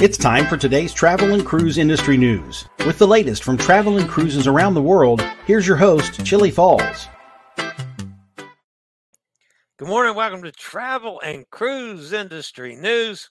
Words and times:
It's 0.00 0.18
time 0.18 0.44
for 0.46 0.56
today's 0.56 0.92
travel 0.92 1.34
and 1.34 1.46
cruise 1.46 1.78
industry 1.78 2.16
news. 2.16 2.64
With 2.84 2.98
the 2.98 3.06
latest 3.06 3.44
from 3.44 3.56
travel 3.56 3.98
and 3.98 4.08
cruises 4.08 4.48
around 4.48 4.74
the 4.74 4.82
world, 4.82 5.22
here's 5.46 5.68
your 5.68 5.76
host, 5.76 6.24
Chillie 6.24 6.50
Falls. 6.50 7.06
Good 7.56 9.86
morning. 9.86 10.16
Welcome 10.16 10.42
to 10.42 10.50
Travel 10.50 11.20
and 11.24 11.48
Cruise 11.50 12.12
Industry 12.12 12.74
News 12.74 13.30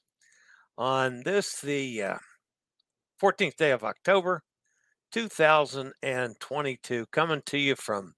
on 0.77 1.23
this, 1.25 1.59
the 1.59 2.01
uh, 2.01 2.17
14th 3.21 3.57
day 3.57 3.71
of 3.71 3.83
October, 3.83 4.41
2022. 5.11 7.05
Coming 7.11 7.41
to 7.45 7.57
you 7.57 7.75
from 7.75 8.13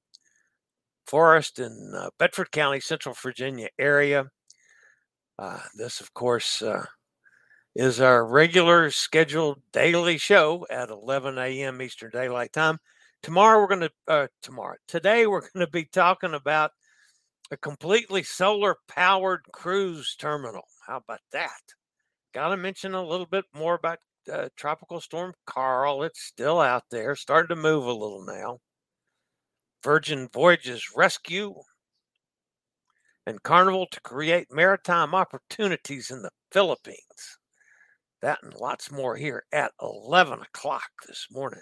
Forest 1.07 1.57
in 1.57 1.93
uh, 1.97 2.09
Bedford 2.19 2.51
County, 2.51 2.79
Central 2.79 3.15
Virginia 3.19 3.69
area. 3.79 4.25
Uh, 5.39 5.61
this, 5.75 6.01
of 6.01 6.13
course, 6.13 6.61
uh, 6.61 6.85
is 7.79 8.01
our 8.01 8.25
regular 8.25 8.91
scheduled 8.91 9.61
daily 9.71 10.17
show 10.17 10.67
at 10.69 10.89
11 10.89 11.37
a.m. 11.37 11.81
Eastern 11.81 12.09
Daylight 12.11 12.51
Time. 12.51 12.77
Tomorrow, 13.23 13.61
we're 13.61 13.67
going 13.69 13.79
to, 13.79 13.91
uh, 14.05 14.27
tomorrow, 14.41 14.75
today, 14.85 15.25
we're 15.27 15.39
going 15.39 15.65
to 15.65 15.71
be 15.71 15.85
talking 15.85 16.33
about 16.33 16.71
a 17.51 17.55
completely 17.57 18.21
solar 18.21 18.75
powered 18.89 19.43
cruise 19.53 20.17
terminal. 20.19 20.65
How 20.85 20.97
about 20.97 21.21
that? 21.31 21.61
Got 22.33 22.49
to 22.49 22.57
mention 22.57 22.95
a 22.95 23.01
little 23.01 23.25
bit 23.25 23.45
more 23.55 23.75
about 23.75 23.99
uh, 24.29 24.49
Tropical 24.57 24.99
Storm 24.99 25.33
Karl. 25.47 26.03
It's 26.03 26.21
still 26.21 26.59
out 26.59 26.83
there, 26.91 27.15
starting 27.15 27.55
to 27.55 27.61
move 27.61 27.85
a 27.85 27.93
little 27.93 28.25
now. 28.25 28.59
Virgin 29.85 30.27
Voyages 30.33 30.85
Rescue 30.97 31.55
and 33.25 33.41
Carnival 33.41 33.87
to 33.89 34.01
create 34.01 34.47
maritime 34.51 35.15
opportunities 35.15 36.11
in 36.11 36.21
the 36.23 36.31
Philippines. 36.51 37.38
That 38.21 38.39
and 38.43 38.53
lots 38.53 38.91
more 38.91 39.15
here 39.15 39.45
at 39.51 39.71
11 39.81 40.41
o'clock 40.41 40.89
this 41.07 41.27
morning. 41.31 41.61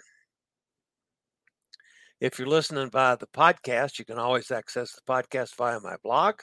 If 2.20 2.38
you're 2.38 2.48
listening 2.48 2.90
via 2.90 3.16
the 3.16 3.28
podcast, 3.28 3.98
you 3.98 4.04
can 4.04 4.18
always 4.18 4.50
access 4.50 4.92
the 4.92 5.02
podcast 5.08 5.54
via 5.54 5.78
my 5.78 5.96
blog, 6.02 6.40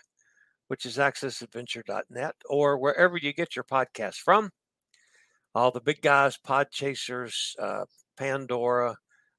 which 0.70 0.86
is 0.86 0.98
accessadventure.net, 0.98 2.36
or 2.50 2.78
wherever 2.78 3.18
you 3.18 3.34
get 3.34 3.58
your 3.58 3.66
podcast 3.66 4.16
from. 4.16 4.52
All 5.54 5.72
the 5.72 5.82
big 5.82 6.02
guys, 6.02 6.38
Podchasers, 6.48 7.60
uh, 7.60 7.86
Pandora, 8.18 8.96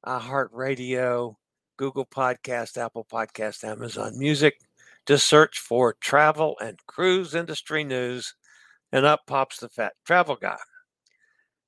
iHeartRadio, 0.06 1.36
Google 1.78 2.06
Podcast, 2.06 2.76
Apple 2.76 3.06
Podcast, 3.10 3.64
Amazon 3.64 4.18
Music. 4.18 4.58
Just 5.06 5.26
search 5.26 5.58
for 5.58 5.94
travel 6.00 6.56
and 6.60 6.78
cruise 6.86 7.34
industry 7.34 7.82
news 7.82 8.34
and 8.96 9.04
up 9.04 9.26
pops 9.26 9.58
the 9.58 9.68
fat 9.68 9.92
travel 10.06 10.36
guy. 10.36 10.56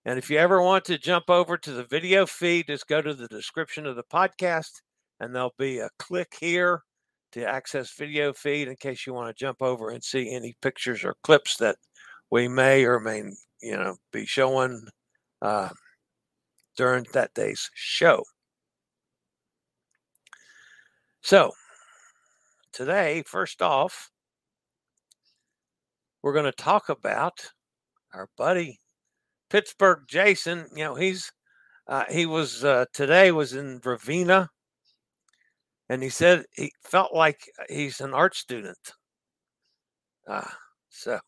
And 0.07 0.19
if 0.19 0.31
you 0.31 0.39
ever 0.39 0.63
want 0.63 0.87
to 0.87 0.97
jump 0.97 1.29
over 1.29 1.59
to 1.59 1.73
the 1.73 1.85
video 1.85 2.25
feed, 2.25 2.69
just 2.69 2.89
go 2.89 3.03
to 3.03 3.13
the 3.13 3.29
description 3.29 3.85
of 3.85 3.97
the 3.97 4.05
podcast, 4.11 4.81
and 5.21 5.35
there'll 5.35 5.53
be 5.59 5.79
a 5.79 5.91
click 5.99 6.35
here 6.41 6.85
to 7.33 7.47
access 7.47 7.93
video 7.93 8.33
feed 8.33 8.67
in 8.67 8.77
case 8.77 9.07
you 9.07 9.13
want 9.13 9.29
to 9.29 9.39
jump 9.39 9.61
over 9.61 9.91
and 9.91 10.03
see 10.03 10.35
any 10.35 10.57
pictures 10.63 11.05
or 11.05 11.17
clips 11.23 11.59
that 11.59 11.77
we 12.31 12.49
may 12.49 12.87
or 12.87 12.99
may 12.99 13.25
you 13.61 13.77
know 13.77 13.97
be 14.11 14.25
showing 14.25 14.87
uh, 15.43 15.69
during 16.79 17.05
that 17.13 17.35
day's 17.35 17.69
show. 17.75 18.25
So 21.21 21.53
today, 22.73 23.23
first 23.27 23.61
off, 23.61 24.11
we're 26.23 26.33
going 26.33 26.45
to 26.45 26.53
talk 26.53 26.89
about 26.89 27.53
our 28.13 28.29
buddy 28.37 28.81
Pittsburgh 29.51 30.01
Jason. 30.09 30.67
You 30.75 30.85
know, 30.85 30.95
he's 30.95 31.31
uh, 31.87 32.05
he 32.11 32.27
was 32.27 32.65
uh, 32.65 32.85
today 32.93 33.33
was 33.33 33.55
in 33.55 33.81
Ravenna, 33.85 34.51
and 35.89 36.03
he 36.03 36.09
said 36.09 36.45
he 36.55 36.73
felt 36.83 37.15
like 37.15 37.41
he's 37.69 38.01
an 38.01 38.15
art 38.15 38.35
student. 38.35 38.93
Uh, 40.27 40.49
so, 40.91 41.19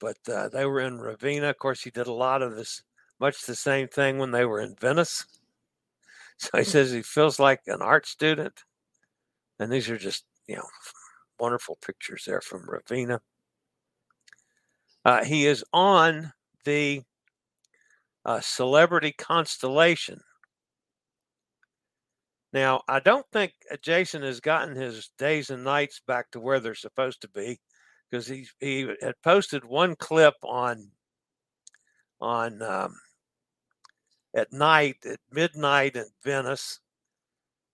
but 0.00 0.16
uh, 0.32 0.48
they 0.48 0.64
were 0.64 0.80
in 0.80 0.98
Ravenna. 0.98 1.50
Of 1.50 1.58
course, 1.58 1.82
he 1.82 1.90
did 1.90 2.06
a 2.06 2.12
lot 2.12 2.42
of 2.42 2.56
this, 2.56 2.82
much 3.20 3.42
the 3.42 3.54
same 3.54 3.88
thing 3.88 4.18
when 4.18 4.30
they 4.30 4.46
were 4.46 4.60
in 4.60 4.74
Venice. 4.80 5.24
So 6.38 6.58
he 6.58 6.64
says 6.64 6.90
he 6.90 7.02
feels 7.02 7.38
like 7.38 7.60
an 7.66 7.82
art 7.82 8.06
student, 8.06 8.64
and 9.60 9.70
these 9.70 9.88
are 9.90 9.98
just 9.98 10.24
you 10.48 10.56
know 10.56 10.66
wonderful 11.42 11.76
pictures 11.84 12.22
there 12.24 12.40
from 12.40 12.70
Ravenna. 12.70 13.20
Uh, 15.04 15.24
he 15.24 15.46
is 15.46 15.64
on 15.72 16.32
the 16.64 17.02
uh, 18.24 18.40
celebrity 18.40 19.12
constellation. 19.18 20.20
Now, 22.52 22.82
I 22.86 23.00
don't 23.00 23.26
think 23.32 23.54
uh, 23.72 23.76
Jason 23.82 24.22
has 24.22 24.38
gotten 24.38 24.76
his 24.76 25.10
days 25.18 25.50
and 25.50 25.64
nights 25.64 26.00
back 26.06 26.30
to 26.30 26.40
where 26.40 26.60
they're 26.60 26.76
supposed 26.76 27.20
to 27.22 27.28
be 27.28 27.58
because 28.08 28.28
he 28.28 28.46
he 28.60 28.88
had 29.00 29.14
posted 29.24 29.64
one 29.64 29.96
clip 29.96 30.34
on 30.44 30.92
on 32.20 32.62
um, 32.62 32.94
at 34.36 34.52
night 34.52 34.98
at 35.04 35.18
midnight 35.32 35.96
in 35.96 36.06
Venice, 36.22 36.78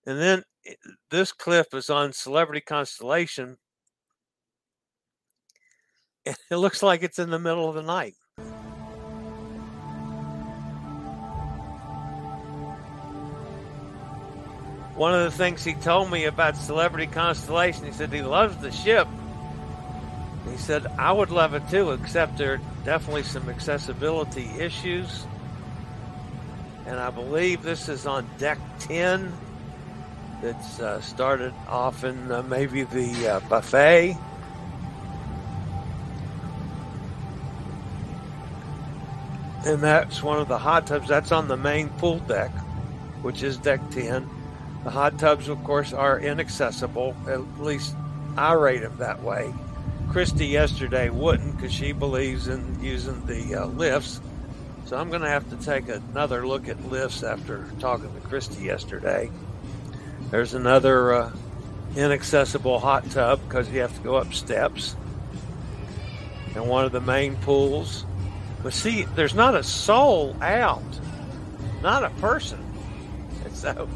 and 0.09 0.19
then 0.19 0.43
eh, 0.67 0.73
this 1.11 1.33
clip 1.33 1.67
is 1.75 1.91
on 1.91 2.15
Celebrity 2.15 2.63
Constellation, 2.63 3.59
it 6.25 6.37
looks 6.51 6.83
like 6.83 7.03
it's 7.03 7.19
in 7.19 7.29
the 7.29 7.39
middle 7.39 7.69
of 7.69 7.75
the 7.75 7.83
night. 7.83 8.15
One 14.97 15.15
of 15.15 15.31
the 15.31 15.37
things 15.37 15.63
he 15.63 15.75
told 15.75 16.11
me 16.11 16.25
about 16.25 16.57
Celebrity 16.57 17.07
Constellation, 17.07 17.85
he 17.85 17.93
said 17.93 18.11
he 18.11 18.23
loves 18.23 18.57
the 18.57 18.73
ship. 18.73 19.07
He 20.51 20.57
said, 20.57 20.87
I 20.99 21.13
would 21.13 21.31
love 21.31 21.53
it 21.53 21.69
too, 21.69 21.91
except 21.91 22.39
there 22.39 22.55
are 22.55 22.61
definitely 22.83 23.25
some 23.25 23.51
accessibility 23.51 24.49
issues. 24.59 25.27
And 26.87 26.99
I 26.99 27.11
believe 27.11 27.63
this 27.63 27.91
is 27.91 28.07
on 28.07 28.27
deck 28.39 28.59
10 28.79 29.31
that's 30.43 30.81
uh, 30.81 31.01
started 31.01 31.53
off 31.69 32.05
in 32.05 32.31
uh, 32.31 32.43
maybe 32.43 32.85
the 32.85 33.29
uh, 33.29 33.41
buffet. 33.49 34.17
And 39.67 39.81
that's 39.83 40.23
one 40.23 40.39
of 40.39 40.49
the 40.49 40.59
hot 40.59 40.87
tubs. 40.87 41.09
That's 41.09 41.33
on 41.33 41.49
the 41.49 41.57
main 41.57 41.89
pool 41.91 42.21
deck, 42.21 42.51
which 43.23 43.43
is 43.43 43.59
deck 43.59 43.81
10. 43.91 44.29
The 44.85 44.91
hot 44.91 45.19
tubs, 45.19 45.49
of 45.49 45.63
course, 45.65 45.93
are 45.93 46.19
inaccessible. 46.21 47.17
At 47.29 47.61
least 47.61 47.95
I 48.37 48.53
rate 48.53 48.83
them 48.83 48.97
that 48.99 49.23
way. 49.23 49.53
Christy 50.11 50.47
yesterday 50.47 51.11
wouldn't 51.11 51.57
because 51.57 51.73
she 51.73 51.93
believes 51.93 52.49
in 52.49 52.83
using 52.83 53.27
the 53.27 53.57
uh, 53.57 53.67
lifts. 53.67 54.21
So 54.87 54.97
I'm 54.97 55.11
going 55.11 55.21
to 55.21 55.29
have 55.29 55.51
to 55.51 55.57
take 55.57 55.89
another 55.89 56.47
look 56.47 56.69
at 56.69 56.83
lifts 56.89 57.23
after 57.23 57.67
talking 57.79 58.11
to 58.15 58.21
Christy 58.29 58.65
yesterday. 58.65 59.31
There's 60.31 60.55
another 60.55 61.13
uh, 61.15 61.33
inaccessible 61.97 62.79
hot 62.79 63.11
tub 63.11 63.41
because 63.49 63.71
you 63.71 63.81
have 63.81 63.95
to 63.97 64.03
go 64.03 64.17
up 64.17 64.35
steps. 64.35 64.95
And 66.55 66.69
one 66.69 66.85
of 66.85 66.93
the 66.93 67.01
main 67.01 67.37
pools. 67.37 68.05
But 68.63 68.73
see, 68.73 69.05
there's 69.15 69.35
not 69.35 69.55
a 69.55 69.63
soul 69.63 70.37
out, 70.43 70.83
not 71.83 72.05
a 72.05 72.11
person. 72.21 72.63
And 73.45 73.55
so 73.57 73.89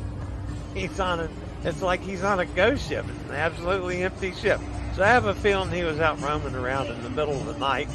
he's 0.75 0.99
on 1.00 1.20
a, 1.20 1.29
it's 1.64 1.82
like 1.82 2.00
he's 2.00 2.23
on 2.23 2.40
a 2.40 2.46
ghost 2.46 2.88
ship. 2.88 3.05
It's 3.08 3.31
an 3.31 3.35
absolutely 3.35 4.02
empty 4.02 4.32
ship. 4.32 4.61
So 4.94 5.02
I 5.02 5.08
have 5.08 5.26
a 5.26 5.35
feeling 5.35 5.70
he 5.70 5.85
was 5.85 6.00
out 6.00 6.20
roaming 6.20 6.55
around 6.55 6.88
in 6.88 7.02
the 7.02 7.11
middle 7.11 7.35
of 7.35 7.46
the 7.46 7.58
night. 7.58 7.88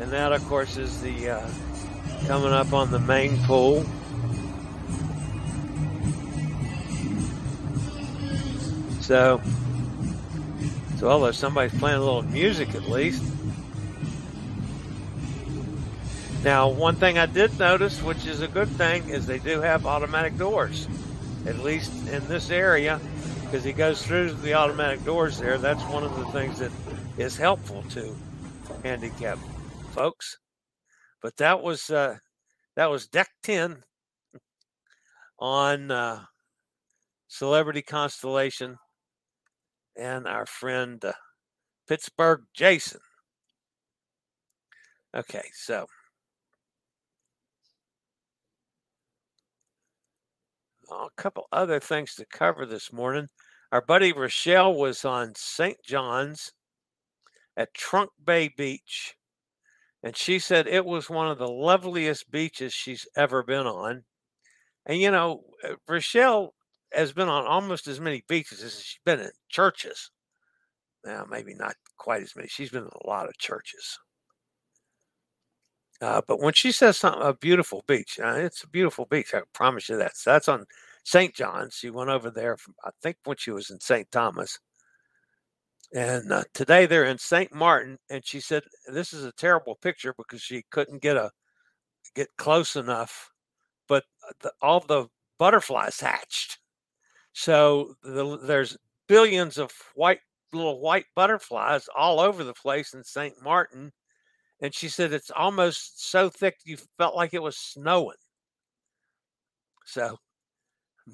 And 0.00 0.10
that, 0.12 0.32
of 0.32 0.44
course, 0.46 0.76
is 0.76 1.00
the 1.02 1.30
uh, 1.30 1.50
coming 2.26 2.52
up 2.52 2.72
on 2.72 2.90
the 2.90 2.98
main 2.98 3.38
pool. 3.44 3.84
So, 9.06 9.40
so 10.96 11.08
although 11.08 11.30
somebody's 11.30 11.78
playing 11.78 11.98
a 11.98 12.00
little 12.00 12.22
music 12.22 12.74
at 12.74 12.88
least. 12.88 13.22
Now, 16.42 16.68
one 16.68 16.96
thing 16.96 17.16
I 17.16 17.26
did 17.26 17.56
notice, 17.56 18.02
which 18.02 18.26
is 18.26 18.40
a 18.40 18.48
good 18.48 18.66
thing, 18.66 19.08
is 19.08 19.24
they 19.24 19.38
do 19.38 19.60
have 19.60 19.86
automatic 19.86 20.36
doors, 20.36 20.88
at 21.46 21.60
least 21.60 21.92
in 22.08 22.26
this 22.26 22.50
area, 22.50 23.00
because 23.42 23.62
he 23.62 23.72
goes 23.72 24.04
through 24.04 24.32
the 24.32 24.54
automatic 24.54 25.04
doors 25.04 25.38
there. 25.38 25.56
That's 25.56 25.84
one 25.84 26.02
of 26.02 26.16
the 26.16 26.24
things 26.32 26.58
that 26.58 26.72
is 27.16 27.36
helpful 27.36 27.84
to 27.90 28.12
handicapped 28.82 29.40
folks. 29.92 30.36
But 31.22 31.36
that 31.36 31.62
was 31.62 31.90
uh, 31.90 32.16
that 32.74 32.90
was 32.90 33.06
deck 33.06 33.28
ten 33.44 33.84
on 35.38 35.92
uh, 35.92 36.24
Celebrity 37.28 37.82
Constellation 37.82 38.78
and 39.98 40.26
our 40.26 40.46
friend 40.46 41.04
uh, 41.04 41.12
Pittsburgh 41.88 42.42
Jason. 42.54 43.00
Okay, 45.14 45.50
so 45.54 45.86
a 50.90 51.08
couple 51.16 51.46
other 51.52 51.80
things 51.80 52.14
to 52.14 52.26
cover 52.26 52.66
this 52.66 52.92
morning. 52.92 53.28
Our 53.72 53.80
buddy 53.80 54.12
Rochelle 54.12 54.74
was 54.74 55.04
on 55.04 55.34
St. 55.36 55.76
John's 55.84 56.52
at 57.56 57.74
Trunk 57.74 58.10
Bay 58.24 58.48
Beach, 58.48 59.14
and 60.02 60.16
she 60.16 60.38
said 60.38 60.66
it 60.66 60.84
was 60.84 61.10
one 61.10 61.28
of 61.28 61.38
the 61.38 61.48
loveliest 61.48 62.30
beaches 62.30 62.72
she's 62.72 63.06
ever 63.16 63.42
been 63.42 63.66
on. 63.66 64.04
And 64.86 65.00
you 65.00 65.10
know, 65.10 65.42
uh, 65.64 65.74
Rochelle 65.88 66.54
has 66.92 67.12
been 67.12 67.28
on 67.28 67.46
almost 67.46 67.86
as 67.88 68.00
many 68.00 68.22
beaches 68.28 68.62
as 68.62 68.82
she's 68.82 69.00
been 69.04 69.20
in 69.20 69.30
churches. 69.48 70.10
Now, 71.04 71.26
maybe 71.28 71.54
not 71.54 71.74
quite 71.96 72.22
as 72.22 72.34
many. 72.34 72.48
She's 72.48 72.70
been 72.70 72.82
in 72.82 72.90
a 73.04 73.06
lot 73.06 73.28
of 73.28 73.38
churches. 73.38 73.98
Uh, 76.00 76.20
but 76.26 76.40
when 76.40 76.52
she 76.52 76.72
says 76.72 76.96
something, 76.96 77.22
a 77.22 77.32
beautiful 77.32 77.82
beach, 77.86 78.18
uh, 78.22 78.34
it's 78.36 78.64
a 78.64 78.68
beautiful 78.68 79.06
beach. 79.06 79.34
I 79.34 79.42
promise 79.52 79.88
you 79.88 79.96
that. 79.96 80.16
So 80.16 80.32
that's 80.32 80.48
on 80.48 80.66
St. 81.04 81.34
John's. 81.34 81.74
She 81.74 81.90
went 81.90 82.10
over 82.10 82.30
there, 82.30 82.56
from, 82.56 82.74
I 82.84 82.90
think, 83.02 83.16
when 83.24 83.36
she 83.38 83.50
was 83.50 83.70
in 83.70 83.80
St. 83.80 84.10
Thomas. 84.10 84.58
And 85.94 86.32
uh, 86.32 86.42
today 86.52 86.86
they're 86.86 87.04
in 87.04 87.18
St. 87.18 87.54
Martin, 87.54 87.96
and 88.10 88.26
she 88.26 88.40
said 88.40 88.64
this 88.92 89.12
is 89.12 89.24
a 89.24 89.32
terrible 89.32 89.76
picture 89.76 90.14
because 90.18 90.42
she 90.42 90.64
couldn't 90.70 91.00
get 91.00 91.16
a 91.16 91.30
get 92.14 92.28
close 92.36 92.76
enough, 92.76 93.30
but 93.88 94.04
uh, 94.28 94.32
the, 94.40 94.52
all 94.60 94.80
the 94.80 95.06
butterflies 95.38 96.00
hatched. 96.00 96.55
So 97.38 97.94
the, 98.02 98.38
there's 98.38 98.78
billions 99.08 99.58
of 99.58 99.70
white 99.94 100.20
little 100.54 100.80
white 100.80 101.04
butterflies 101.14 101.86
all 101.94 102.18
over 102.18 102.42
the 102.42 102.54
place 102.54 102.94
in 102.94 103.04
St. 103.04 103.34
Martin. 103.42 103.92
And 104.62 104.74
she 104.74 104.88
said 104.88 105.12
it's 105.12 105.30
almost 105.30 106.08
so 106.10 106.30
thick 106.30 106.56
you 106.64 106.78
felt 106.96 107.14
like 107.14 107.34
it 107.34 107.42
was 107.42 107.58
snowing. 107.58 108.16
So 109.84 110.16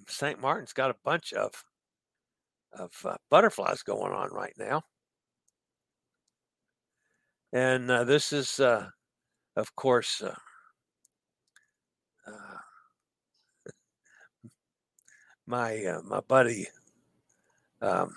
St. 0.07 0.41
Martin's 0.41 0.73
got 0.73 0.93
a 0.93 0.97
bunch 1.05 1.33
of 1.33 1.53
of 2.79 2.93
uh, 3.05 3.17
butterflies 3.29 3.83
going 3.83 4.13
on 4.13 4.31
right 4.31 4.55
now. 4.57 4.81
And 7.53 7.91
uh, 7.91 8.05
this 8.05 8.33
is, 8.33 8.61
uh, 8.61 8.89
of 9.57 9.75
course, 9.75 10.23
uh, 10.23 10.35
uh, 12.29 12.59
my 15.53 15.85
uh, 15.85 16.01
my 16.03 16.21
buddy 16.21 16.67
um, 17.83 18.17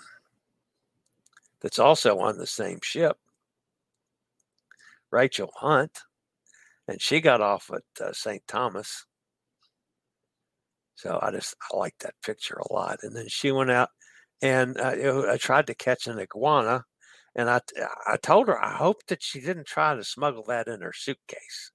that's 1.60 1.78
also 1.78 2.18
on 2.18 2.38
the 2.38 2.46
same 2.46 2.78
ship, 2.82 3.18
Rachel 5.10 5.52
Hunt, 5.54 5.98
and 6.88 7.00
she 7.00 7.20
got 7.20 7.42
off 7.42 7.70
at 7.74 8.04
uh, 8.04 8.12
St. 8.14 8.42
Thomas. 8.48 9.04
So 10.94 11.18
I 11.20 11.30
just 11.30 11.54
I 11.70 11.76
like 11.76 11.98
that 12.00 12.14
picture 12.24 12.56
a 12.56 12.72
lot. 12.72 13.00
And 13.02 13.14
then 13.14 13.28
she 13.28 13.52
went 13.52 13.70
out 13.70 13.90
and 14.40 14.80
uh, 14.80 15.26
I 15.30 15.36
tried 15.36 15.66
to 15.66 15.74
catch 15.74 16.06
an 16.06 16.18
iguana, 16.18 16.84
and 17.34 17.50
I 17.50 17.60
I 18.06 18.16
told 18.16 18.48
her 18.48 18.62
I 18.62 18.72
hope 18.72 19.04
that 19.08 19.22
she 19.22 19.40
didn't 19.40 19.66
try 19.66 19.94
to 19.94 20.04
smuggle 20.04 20.44
that 20.48 20.68
in 20.68 20.80
her 20.80 20.94
suitcase. 20.94 21.70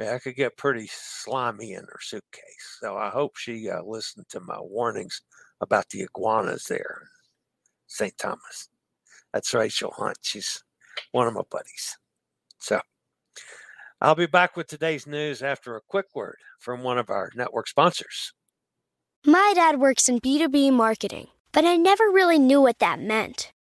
I 0.00 0.18
could 0.18 0.36
get 0.36 0.56
pretty 0.56 0.88
slimy 0.90 1.72
in 1.72 1.84
her 1.84 1.98
suitcase. 2.00 2.78
So 2.80 2.96
I 2.96 3.10
hope 3.10 3.36
she 3.36 3.68
uh, 3.68 3.82
listened 3.82 4.26
to 4.30 4.40
my 4.40 4.58
warnings 4.58 5.22
about 5.60 5.88
the 5.90 6.02
iguanas 6.02 6.64
there, 6.64 7.02
St. 7.86 8.16
Thomas. 8.16 8.68
That's 9.32 9.52
Rachel 9.52 9.92
Hunt. 9.96 10.18
She's 10.22 10.62
one 11.12 11.26
of 11.26 11.34
my 11.34 11.42
buddies. 11.50 11.98
So 12.58 12.80
I'll 14.00 14.14
be 14.14 14.26
back 14.26 14.56
with 14.56 14.66
today's 14.66 15.06
news 15.06 15.42
after 15.42 15.76
a 15.76 15.82
quick 15.86 16.06
word 16.14 16.38
from 16.58 16.82
one 16.82 16.98
of 16.98 17.10
our 17.10 17.30
network 17.34 17.68
sponsors. 17.68 18.32
My 19.26 19.52
dad 19.54 19.78
works 19.78 20.08
in 20.08 20.20
B2B 20.20 20.72
marketing, 20.72 21.28
but 21.52 21.66
I 21.66 21.76
never 21.76 22.04
really 22.04 22.38
knew 22.38 22.62
what 22.62 22.78
that 22.78 23.00
meant. 23.00 23.52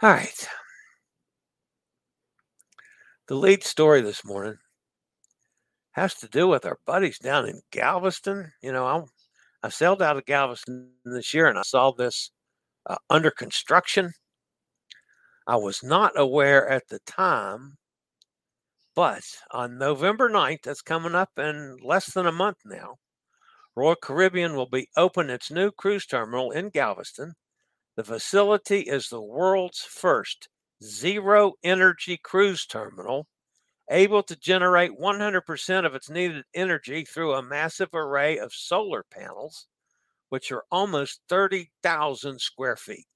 All 0.00 0.10
right. 0.10 0.48
The 3.28 3.36
lead 3.36 3.62
story 3.62 4.00
this 4.00 4.24
morning 4.24 4.58
has 5.92 6.14
to 6.14 6.28
do 6.28 6.48
with 6.48 6.64
our 6.64 6.78
buddies 6.86 7.18
down 7.18 7.46
in 7.48 7.60
Galveston. 7.70 8.52
You 8.62 8.72
know, 8.72 8.86
I, 8.86 9.02
I 9.66 9.68
sailed 9.70 10.02
out 10.02 10.16
of 10.16 10.24
Galveston 10.26 10.92
this 11.04 11.34
year 11.34 11.46
and 11.46 11.58
I 11.58 11.62
saw 11.62 11.90
this 11.92 12.30
uh, 12.86 12.96
under 13.10 13.30
construction. 13.30 14.12
I 15.48 15.56
was 15.56 15.82
not 15.82 16.12
aware 16.18 16.68
at 16.68 16.88
the 16.88 17.00
time, 17.00 17.78
but 18.94 19.24
on 19.50 19.78
November 19.78 20.28
9th, 20.28 20.62
that's 20.64 20.82
coming 20.82 21.14
up 21.14 21.38
in 21.38 21.78
less 21.82 22.12
than 22.12 22.26
a 22.26 22.32
month 22.32 22.58
now, 22.66 22.98
Royal 23.76 23.96
Caribbean 23.96 24.56
will 24.56 24.68
be 24.68 24.88
open 24.96 25.30
its 25.30 25.50
new 25.50 25.70
cruise 25.72 26.06
terminal 26.06 26.50
in 26.52 26.70
Galveston. 26.70 27.34
The 27.98 28.04
facility 28.04 28.82
is 28.82 29.08
the 29.08 29.20
world's 29.20 29.80
first 29.80 30.48
zero 30.80 31.54
energy 31.64 32.16
cruise 32.16 32.64
terminal 32.64 33.26
able 33.90 34.22
to 34.22 34.36
generate 34.36 34.92
100% 35.00 35.84
of 35.84 35.96
its 35.96 36.08
needed 36.08 36.44
energy 36.54 37.04
through 37.04 37.34
a 37.34 37.42
massive 37.42 37.92
array 37.92 38.38
of 38.38 38.54
solar 38.54 39.02
panels, 39.02 39.66
which 40.28 40.52
are 40.52 40.62
almost 40.70 41.22
30,000 41.28 42.40
square 42.40 42.76
feet. 42.76 43.08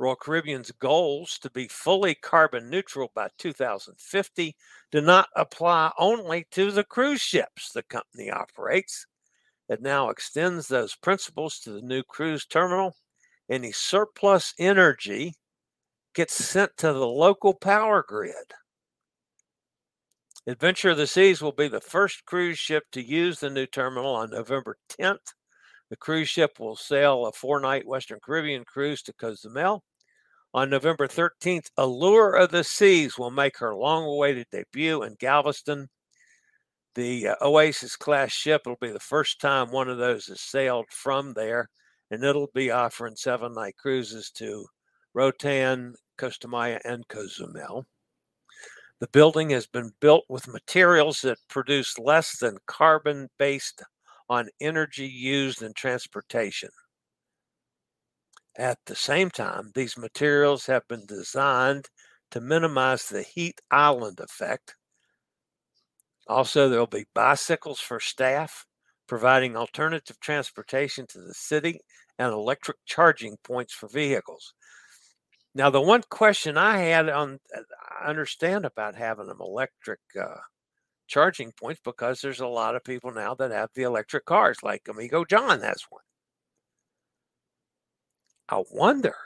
Royal 0.00 0.16
Caribbean's 0.16 0.72
goals 0.72 1.38
to 1.38 1.48
be 1.48 1.68
fully 1.68 2.16
carbon 2.16 2.70
neutral 2.70 3.12
by 3.14 3.28
2050 3.38 4.56
do 4.90 5.00
not 5.00 5.28
apply 5.36 5.92
only 5.96 6.44
to 6.50 6.72
the 6.72 6.82
cruise 6.82 7.20
ships 7.20 7.70
the 7.70 7.84
company 7.84 8.32
operates. 8.32 9.06
It 9.68 9.80
now 9.80 10.10
extends 10.10 10.66
those 10.66 10.96
principles 10.96 11.60
to 11.60 11.70
the 11.70 11.82
new 11.82 12.02
cruise 12.02 12.44
terminal. 12.44 12.96
Any 13.50 13.72
surplus 13.72 14.54
energy 14.58 15.34
gets 16.14 16.34
sent 16.34 16.76
to 16.78 16.92
the 16.92 17.06
local 17.06 17.52
power 17.52 18.04
grid. 18.06 18.34
Adventure 20.46 20.90
of 20.90 20.96
the 20.96 21.06
Seas 21.06 21.42
will 21.42 21.52
be 21.52 21.68
the 21.68 21.80
first 21.80 22.24
cruise 22.24 22.58
ship 22.58 22.84
to 22.92 23.02
use 23.02 23.40
the 23.40 23.50
new 23.50 23.66
terminal 23.66 24.14
on 24.14 24.30
November 24.30 24.76
10th. 24.98 25.34
The 25.90 25.96
cruise 25.96 26.28
ship 26.28 26.60
will 26.60 26.76
sail 26.76 27.26
a 27.26 27.32
four 27.32 27.60
night 27.60 27.86
Western 27.86 28.20
Caribbean 28.24 28.64
cruise 28.64 29.02
to 29.02 29.12
Cozumel. 29.12 29.82
On 30.54 30.70
November 30.70 31.06
13th, 31.06 31.70
Allure 31.76 32.34
of 32.34 32.50
the 32.50 32.64
Seas 32.64 33.18
will 33.18 33.30
make 33.30 33.58
her 33.58 33.74
long 33.74 34.04
awaited 34.04 34.46
debut 34.50 35.02
in 35.02 35.16
Galveston. 35.18 35.88
The 36.94 37.28
uh, 37.28 37.34
Oasis 37.42 37.96
class 37.96 38.32
ship 38.32 38.62
will 38.66 38.78
be 38.80 38.90
the 38.90 38.98
first 38.98 39.40
time 39.40 39.70
one 39.70 39.88
of 39.88 39.98
those 39.98 40.26
has 40.26 40.40
sailed 40.40 40.86
from 40.90 41.34
there, 41.34 41.68
and 42.10 42.24
it'll 42.24 42.50
be 42.54 42.70
offering 42.70 43.16
seven 43.16 43.54
night 43.54 43.76
cruises 43.76 44.30
to 44.32 44.66
Roatan, 45.14 45.94
Costa 46.18 46.48
Maya, 46.48 46.80
and 46.84 47.06
Cozumel. 47.08 47.86
The 49.00 49.08
building 49.08 49.50
has 49.50 49.66
been 49.66 49.92
built 50.00 50.24
with 50.28 50.46
materials 50.46 51.22
that 51.22 51.38
produce 51.48 51.98
less 51.98 52.38
than 52.38 52.58
carbon 52.66 53.28
based 53.38 53.82
on 54.28 54.48
energy 54.60 55.06
used 55.06 55.62
in 55.62 55.72
transportation. 55.72 56.68
At 58.56 58.78
the 58.86 58.94
same 58.94 59.30
time, 59.30 59.70
these 59.74 59.96
materials 59.96 60.66
have 60.66 60.86
been 60.86 61.06
designed 61.06 61.88
to 62.30 62.40
minimize 62.40 63.08
the 63.08 63.22
heat 63.22 63.60
island 63.70 64.20
effect. 64.20 64.76
Also, 66.28 66.68
there 66.68 66.78
will 66.78 66.86
be 66.86 67.06
bicycles 67.14 67.80
for 67.80 67.98
staff, 68.00 68.66
providing 69.10 69.56
alternative 69.56 70.20
transportation 70.20 71.04
to 71.04 71.18
the 71.18 71.34
city 71.34 71.80
and 72.20 72.32
electric 72.32 72.76
charging 72.86 73.36
points 73.42 73.74
for 73.74 73.88
vehicles. 73.88 74.54
Now, 75.52 75.68
the 75.68 75.80
one 75.80 76.04
question 76.10 76.56
I 76.56 76.78
had 76.78 77.08
on, 77.08 77.40
uh, 77.52 77.62
I 78.00 78.08
understand 78.08 78.64
about 78.64 78.94
having 78.94 79.26
them 79.26 79.40
electric 79.40 79.98
uh, 80.16 80.36
charging 81.08 81.50
points 81.60 81.80
because 81.84 82.20
there's 82.20 82.38
a 82.38 82.46
lot 82.46 82.76
of 82.76 82.84
people 82.84 83.10
now 83.12 83.34
that 83.34 83.50
have 83.50 83.70
the 83.74 83.82
electric 83.82 84.26
cars, 84.26 84.58
like 84.62 84.82
Amigo 84.88 85.24
John 85.24 85.60
has 85.60 85.82
one. 85.90 86.04
I 88.48 88.62
wonder 88.70 89.16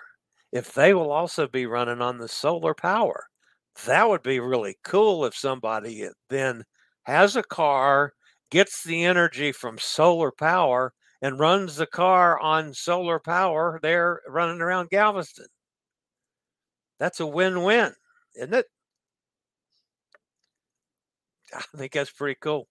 if 0.50 0.72
they 0.72 0.94
will 0.94 1.12
also 1.12 1.46
be 1.46 1.66
running 1.66 2.00
on 2.00 2.16
the 2.16 2.28
solar 2.28 2.72
power. 2.72 3.26
That 3.84 4.08
would 4.08 4.22
be 4.22 4.40
really 4.40 4.78
cool 4.82 5.26
if 5.26 5.36
somebody 5.36 6.08
then 6.30 6.64
has 7.02 7.36
a 7.36 7.42
car, 7.42 8.14
gets 8.54 8.84
the 8.84 9.04
energy 9.04 9.50
from 9.50 9.76
solar 9.78 10.30
power, 10.30 10.92
and 11.20 11.40
runs 11.40 11.74
the 11.74 11.86
car 11.86 12.38
on 12.38 12.72
solar 12.72 13.18
power 13.18 13.80
there 13.82 14.20
running 14.28 14.60
around 14.60 14.90
Galveston. 14.90 15.46
That's 17.00 17.18
a 17.18 17.26
win 17.26 17.64
win, 17.64 17.94
isn't 18.36 18.54
it? 18.54 18.66
I 21.52 21.62
think 21.76 21.92
that's 21.92 22.12
pretty 22.12 22.36
cool. 22.40 22.68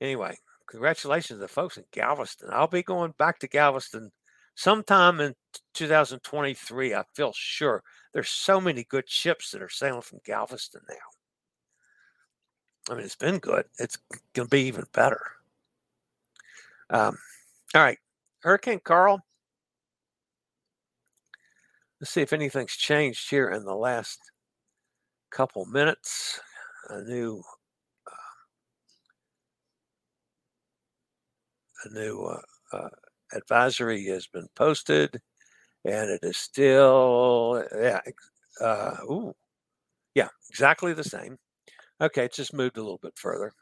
Anyway, 0.00 0.36
congratulations 0.68 1.36
to 1.36 1.42
the 1.42 1.46
folks 1.46 1.76
in 1.76 1.84
Galveston. 1.92 2.48
I'll 2.50 2.66
be 2.66 2.82
going 2.82 3.14
back 3.16 3.38
to 3.40 3.46
Galveston 3.48 4.10
sometime 4.56 5.20
in 5.20 5.34
2023. 5.74 6.94
I 6.96 7.04
feel 7.14 7.32
sure 7.36 7.84
there's 8.12 8.30
so 8.30 8.60
many 8.60 8.82
good 8.82 9.08
ships 9.08 9.52
that 9.52 9.62
are 9.62 9.68
sailing 9.68 10.02
from 10.02 10.18
Galveston 10.24 10.80
now. 10.88 11.19
I 12.88 12.94
mean, 12.94 13.04
it's 13.04 13.16
been 13.16 13.38
good. 13.38 13.66
It's 13.78 13.98
going 14.34 14.46
to 14.46 14.50
be 14.50 14.62
even 14.62 14.84
better. 14.92 15.20
Um, 16.88 17.16
all 17.74 17.82
right. 17.82 17.98
Hurricane 18.42 18.80
Karl 18.82 19.22
Let's 22.00 22.12
see 22.12 22.22
if 22.22 22.32
anything's 22.32 22.76
changed 22.76 23.28
here 23.28 23.50
in 23.50 23.64
the 23.64 23.74
last 23.74 24.18
couple 25.30 25.66
minutes. 25.66 26.40
A 26.88 27.02
new 27.02 27.42
uh, 28.06 28.30
a 31.84 31.92
new 31.92 32.22
uh, 32.24 32.76
uh, 32.76 32.88
advisory 33.34 34.06
has 34.06 34.26
been 34.26 34.48
posted, 34.54 35.20
and 35.84 36.10
it 36.10 36.20
is 36.22 36.38
still 36.38 37.62
yeah 37.78 38.00
uh, 38.62 38.96
ooh 39.10 39.34
yeah 40.14 40.28
exactly 40.48 40.94
the 40.94 41.04
same. 41.04 41.36
Okay, 42.00 42.24
it's 42.24 42.36
just 42.36 42.54
moved 42.54 42.78
a 42.78 42.82
little 42.82 43.00
bit 43.02 43.16
further. 43.16 43.52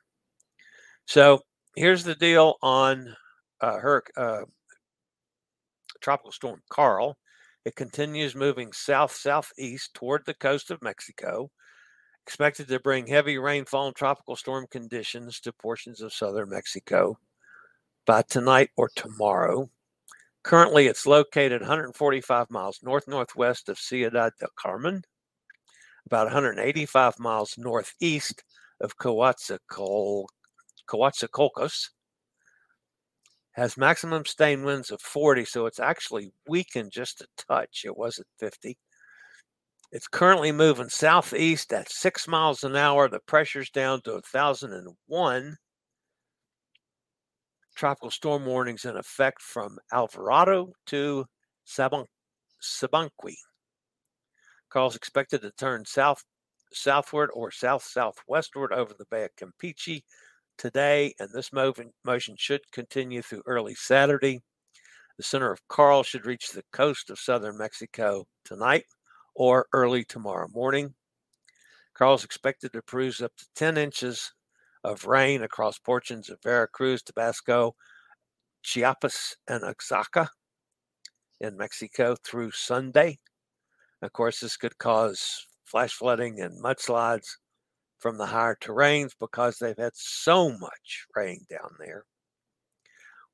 So 1.07 1.41
here's 1.75 2.05
the 2.05 2.15
deal 2.15 2.57
on 2.63 3.17
uh, 3.61 3.79
her 3.79 4.05
uh, 4.17 4.43
tropical 6.01 6.33
storm 6.33 6.63
Karl. 6.71 7.17
It 7.65 7.75
continues 7.77 8.35
moving 8.35 8.73
south 8.73 9.13
southeast 9.13 9.93
toward 9.95 10.25
the 10.25 10.35
coast 10.35 10.71
of 10.71 10.83
Mexico, 10.83 11.51
expected 12.27 12.69
to 12.69 12.81
bring 12.81 13.07
heavy 13.07 13.39
rainfall 13.39 13.89
and 13.89 13.97
tropical 13.97 14.37
storm 14.37 14.67
conditions 14.71 15.41
to 15.41 15.53
portions 15.53 16.01
of 16.01 16.13
southern 16.13 16.51
Mexico 16.51 17.19
by 18.07 18.23
tonight 18.23 18.71
or 18.77 18.91
tomorrow. 18.95 19.69
Currently, 20.45 20.87
it's 20.87 21.07
located 21.07 21.61
145 21.61 22.51
miles 22.51 22.81
north 22.83 23.09
northwest 23.09 23.69
of 23.69 23.79
Ciudad 23.79 24.33
del 24.41 24.49
Carmen, 24.59 25.03
about 26.09 26.27
185 26.27 27.19
miles 27.19 27.59
northeast 27.59 28.43
of 28.81 28.97
Coatzacoalcos, 28.97 30.29
has 33.53 33.77
maximum 33.77 34.25
sustained 34.25 34.65
winds 34.65 34.91
of 34.91 35.03
40, 35.03 35.45
so 35.45 35.67
it's 35.67 35.79
actually 35.79 36.33
weakened 36.49 36.93
just 36.93 37.21
a 37.21 37.27
touch. 37.37 37.83
It 37.85 37.95
was 37.95 38.19
at 38.19 38.25
50. 38.39 38.79
It's 39.93 40.09
currently 40.09 40.51
moving 40.51 40.89
southeast 40.89 41.75
at 41.75 41.91
six 41.91 42.27
miles 42.27 42.65
an 42.65 42.75
hour. 42.75 43.11
The 43.11 43.21
pressure's 43.21 43.69
down 43.69 44.01
to 44.03 44.13
1,001. 44.13 45.57
Tropical 47.77 48.11
storm 48.11 48.47
warnings 48.47 48.87
in 48.87 48.97
effect 48.97 49.43
from 49.43 49.79
Alvarado 49.93 50.73
to 50.87 51.27
Sabancuy. 51.67 52.07
Karl's 54.71 54.97
expected 54.97 55.43
to 55.43 55.51
turn 55.53 55.85
south 55.85 56.25
southward 56.73 57.31
or 57.33 57.51
south 57.51 57.83
southwestward 57.83 58.73
over 58.73 58.95
the 58.95 59.07
Bay 59.11 59.25
of 59.25 59.37
Campeche 59.37 60.03
today, 60.59 61.15
and 61.19 61.31
this 61.33 61.51
motion 61.53 62.37
should 62.37 62.61
continue 62.73 63.23
through 63.23 63.43
early 63.47 63.75
Saturday. 63.75 64.41
The 65.17 65.23
center 65.23 65.51
of 65.51 65.67
Karl 65.69 66.03
should 66.03 66.27
reach 66.27 66.51
the 66.51 66.65
coast 66.73 67.11
of 67.11 67.19
southern 67.19 67.57
Mexico 67.57 68.27
tonight 68.45 68.85
or 69.35 69.67
early 69.73 70.05
tomorrow 70.05 70.49
morning. 70.53 70.95
Karl 71.95 72.15
is 72.15 72.25
expected 72.25 72.73
to 72.73 72.83
produce 72.83 73.21
up 73.23 73.33
to 73.37 73.47
10 73.57 73.77
inches 73.79 74.33
of 74.85 75.07
rain 75.07 75.43
across 75.43 75.79
portions 75.79 76.31
of 76.31 76.43
Veracruz, 76.43 77.03
Tabasco, 77.03 77.75
Chiapas, 78.63 79.37
and 79.49 79.65
Oaxaca 79.65 80.31
in 81.41 81.57
Mexico 81.57 82.17
through 82.23 82.51
Sunday. 82.53 83.19
Of 84.03 84.13
course, 84.13 84.41
this 84.41 84.57
could 84.57 84.79
cause 84.79 85.47
flash 85.65 85.93
flooding 85.93 86.41
and 86.41 86.63
mudslides 86.63 87.29
from 87.99 88.17
the 88.17 88.27
higher 88.27 88.57
terrains 88.61 89.13
because 89.19 89.59
they've 89.59 89.77
had 89.77 89.95
so 89.95 90.57
much 90.59 91.07
rain 91.17 91.45
down 91.51 91.71
there. 91.79 92.05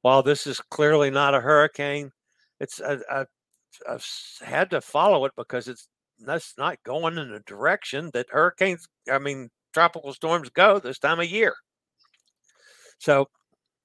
While 0.02 0.23
this 0.23 0.47
is 0.47 0.61
clearly 0.71 1.11
not 1.11 1.35
a 1.35 1.40
hurricane, 1.40 2.11
it's 2.61 2.80
I, 2.80 2.99
I, 3.11 3.25
I've 3.88 4.06
had 4.42 4.71
to 4.71 4.80
follow 4.80 5.25
it 5.25 5.33
because 5.37 5.68
it's 5.68 5.88
that's 6.18 6.54
not 6.56 6.83
going 6.85 7.18
in 7.18 7.30
the 7.33 7.40
direction 7.40 8.11
that 8.14 8.26
hurricanes. 8.30 8.87
I 9.11 9.18
mean, 9.18 9.50
tropical 9.73 10.12
storms 10.14 10.49
go 10.50 10.78
this 10.78 10.99
time 10.99 11.21
of 11.21 11.26
year. 11.26 11.54
So, 12.99 13.28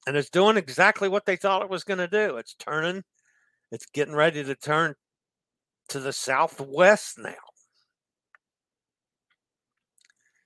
and 0.07 0.15
it's 0.15 0.29
doing 0.29 0.57
exactly 0.57 1.09
what 1.09 1.25
they 1.25 1.35
thought 1.35 1.63
it 1.63 1.69
was 1.69 1.83
going 1.83 1.97
to 1.97 2.07
do. 2.07 2.37
It's 2.37 2.55
turning, 2.55 3.03
it's 3.71 3.85
getting 3.87 4.15
ready 4.15 4.43
to 4.43 4.55
turn 4.55 4.95
to 5.89 5.99
the 5.99 6.13
southwest 6.13 7.17
now. 7.17 7.33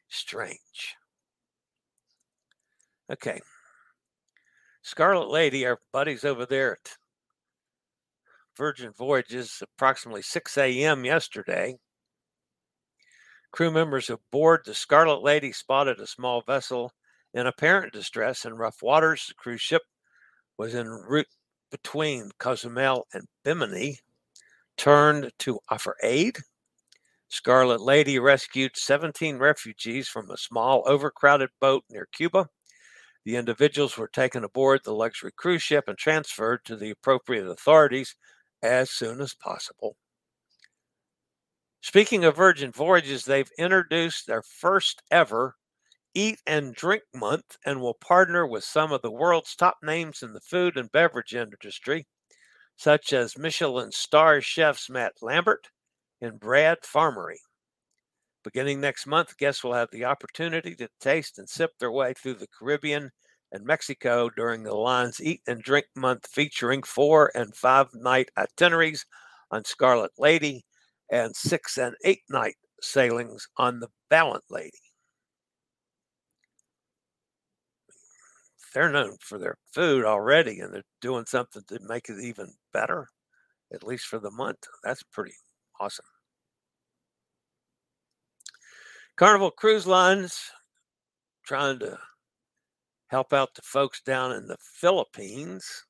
Strange. 0.10 0.96
Okay. 3.12 3.40
Scarlet 4.82 5.30
Lady, 5.30 5.66
our 5.66 5.80
buddies 5.92 6.26
over 6.26 6.46
there 6.46 6.74
at 6.74 6.98
Virgin 8.58 8.92
Voyages, 8.92 9.62
approximately 9.62 10.22
6 10.22 10.58
a.m. 10.58 11.06
yesterday. 11.06 11.78
Crew 13.52 13.72
members 13.72 14.10
aboard 14.10 14.62
the 14.66 14.74
Scarlet 14.74 15.22
Lady 15.22 15.52
spotted 15.52 16.00
a 16.00 16.08
small 16.08 16.42
vessel 16.42 16.92
in 17.34 17.48
apparent 17.48 17.94
distress 17.94 18.46
in 18.46 18.54
rough 18.54 18.82
waters. 18.82 19.26
The 19.28 19.36
cruise 19.36 19.62
ship 19.62 19.84
was 20.58 20.76
en 20.76 20.88
route 20.88 21.28
between 21.72 22.32
Cozumel 22.38 23.08
and 23.14 23.28
Bimini, 23.44 24.00
turned 24.78 25.32
to 25.40 25.60
offer 25.70 25.96
aid. 26.04 26.38
Scarlet 27.30 27.82
Lady 27.82 28.20
rescued 28.20 28.78
17 28.78 29.38
refugees 29.38 30.08
from 30.08 30.30
a 30.30 30.38
small, 30.38 30.84
overcrowded 30.86 31.50
boat 31.60 31.84
near 31.90 32.08
Cuba. 32.12 32.48
The 33.26 33.38
individuals 33.38 33.98
were 33.98 34.08
taken 34.08 34.44
aboard 34.44 34.82
the 34.84 34.94
luxury 34.94 35.32
cruise 35.36 35.64
ship 35.64 35.86
and 35.88 35.98
transferred 35.98 36.66
to 36.66 36.76
the 36.76 36.92
appropriate 36.92 37.48
authorities 37.48 38.16
as 38.62 38.92
soon 38.92 39.22
as 39.22 39.34
possible. 39.34 39.96
Speaking 41.82 42.24
of 42.24 42.36
Virgin 42.36 42.72
Voyages, 42.72 43.26
they've 43.26 43.52
introduced 43.58 44.28
their 44.28 44.42
first 44.42 45.02
ever 45.12 45.56
Eat 46.16 46.40
and 46.46 46.76
Drink 46.76 47.04
Month 47.14 47.58
and 47.66 47.82
will 47.82 47.96
partner 47.96 48.46
with 48.46 48.64
some 48.64 48.92
of 48.92 49.02
the 49.02 49.12
world's 49.12 49.56
top 49.56 49.78
names 49.82 50.22
in 50.22 50.34
the 50.34 50.42
food 50.42 50.78
and 50.78 50.92
beverage 50.92 51.34
industry, 51.34 52.06
such 52.84 53.14
as 53.14 53.38
Michelin 53.38 53.94
star 53.94 54.42
chefs 54.42 54.90
Matt 54.90 55.14
Lambert 55.22 55.70
and 56.20 56.38
Brad 56.38 56.80
Farmerie. 56.82 57.40
Beginning 58.44 58.82
next 58.82 59.08
month, 59.08 59.38
guests 59.38 59.64
will 59.64 59.72
have 59.74 59.88
the 59.94 60.04
opportunity 60.04 60.76
to 60.76 60.90
taste 61.00 61.40
and 61.40 61.48
sip 61.48 61.72
their 61.80 61.94
way 61.94 62.12
through 62.14 62.34
the 62.34 62.48
Caribbean 62.60 63.10
and 63.54 63.64
Mexico 63.64 64.30
during 64.36 64.64
the 64.64 64.76
line's 64.76 65.22
Eat 65.22 65.40
and 65.48 65.62
Drink 65.62 65.86
Month, 65.96 66.28
featuring 66.30 66.84
four 66.84 67.32
and 67.34 67.56
five 67.56 67.88
night 67.94 68.28
itineraries 68.38 69.06
on 69.50 69.64
Scarlet 69.64 70.12
Lady 70.18 70.66
and 71.10 71.34
six 71.34 71.78
and 71.78 71.96
eight 72.04 72.24
night 72.30 72.56
sailings 72.82 73.48
on 73.56 73.80
the 73.80 73.88
Valiant 74.10 74.44
Lady. 74.50 74.83
They're 78.74 78.90
known 78.92 79.18
for 79.20 79.38
their 79.38 79.58
food 79.72 80.04
already, 80.04 80.60
and 80.60 80.74
they're 80.74 80.84
doing 81.02 81.26
something 81.26 81.64
to 81.68 81.80
make 81.82 82.10
it 82.10 82.20
even 82.20 82.54
better, 82.72 83.08
at 83.72 83.84
least 83.84 84.08
for 84.08 84.20
the 84.20 84.32
month. 84.32 84.66
That's 84.84 85.04
pretty 85.04 85.36
awesome. 85.80 86.06
Carnival 89.16 89.52
Cruise 89.52 89.86
Lines 89.86 90.50
trying 91.46 91.78
to 91.80 92.00
help 93.08 93.32
out 93.32 93.54
the 93.54 93.62
folks 93.62 94.02
down 94.02 94.32
in 94.32 94.48
the 94.48 94.58
Philippines. 94.60 95.86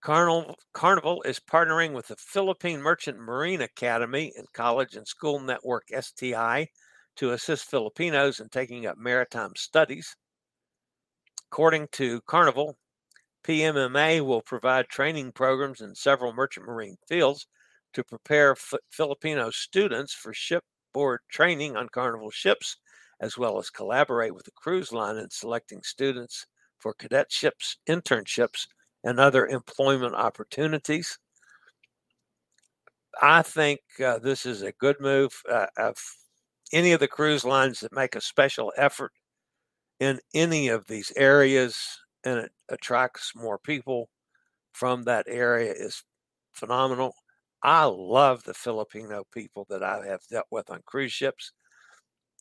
Carnival, 0.00 0.56
Carnival 0.72 1.22
is 1.22 1.40
partnering 1.40 1.92
with 1.94 2.06
the 2.08 2.16
Philippine 2.16 2.80
Merchant 2.80 3.18
Marine 3.18 3.60
Academy 3.60 4.32
and 4.36 4.46
College 4.52 4.94
and 4.94 5.06
School 5.06 5.40
Network 5.40 5.84
STI 6.00 6.68
to 7.16 7.32
assist 7.32 7.70
Filipinos 7.70 8.40
in 8.40 8.48
taking 8.48 8.86
up 8.86 8.96
maritime 8.98 9.52
studies. 9.56 10.16
According 11.50 11.88
to 11.92 12.20
Carnival, 12.22 12.76
PMMA 13.44 14.24
will 14.24 14.42
provide 14.42 14.88
training 14.88 15.32
programs 15.32 15.80
in 15.80 15.94
several 15.94 16.32
merchant 16.32 16.66
marine 16.66 16.96
fields 17.08 17.46
to 17.92 18.04
prepare 18.04 18.52
F- 18.52 18.74
Filipino 18.90 19.50
students 19.50 20.14
for 20.14 20.32
shipboard 20.32 21.20
training 21.28 21.76
on 21.76 21.88
Carnival 21.88 22.30
ships, 22.30 22.76
as 23.20 23.36
well 23.36 23.58
as 23.58 23.68
collaborate 23.68 24.34
with 24.34 24.44
the 24.44 24.52
cruise 24.52 24.92
line 24.92 25.16
in 25.16 25.28
selecting 25.30 25.82
students 25.82 26.46
for 26.78 26.94
cadetships, 26.94 27.76
internships, 27.88 28.66
and 29.04 29.18
other 29.18 29.46
employment 29.46 30.14
opportunities. 30.14 31.18
I 33.20 33.42
think 33.42 33.80
uh, 34.02 34.18
this 34.18 34.46
is 34.46 34.62
a 34.62 34.72
good 34.72 35.00
move. 35.00 35.32
Uh, 35.50 35.66
of 35.76 35.96
any 36.72 36.92
of 36.92 37.00
the 37.00 37.08
cruise 37.08 37.44
lines 37.44 37.80
that 37.80 37.92
make 37.92 38.14
a 38.16 38.20
special 38.20 38.72
effort 38.76 39.12
in 40.00 40.20
any 40.34 40.68
of 40.68 40.86
these 40.86 41.12
areas 41.16 41.76
and 42.24 42.38
it 42.40 42.52
attracts 42.68 43.32
more 43.34 43.58
people 43.58 44.08
from 44.72 45.04
that 45.04 45.26
area 45.28 45.72
is 45.72 46.04
phenomenal. 46.52 47.14
I 47.62 47.84
love 47.84 48.44
the 48.44 48.54
Filipino 48.54 49.24
people 49.32 49.66
that 49.70 49.82
I 49.82 50.06
have 50.06 50.20
dealt 50.30 50.46
with 50.50 50.70
on 50.70 50.82
cruise 50.86 51.12
ships. 51.12 51.52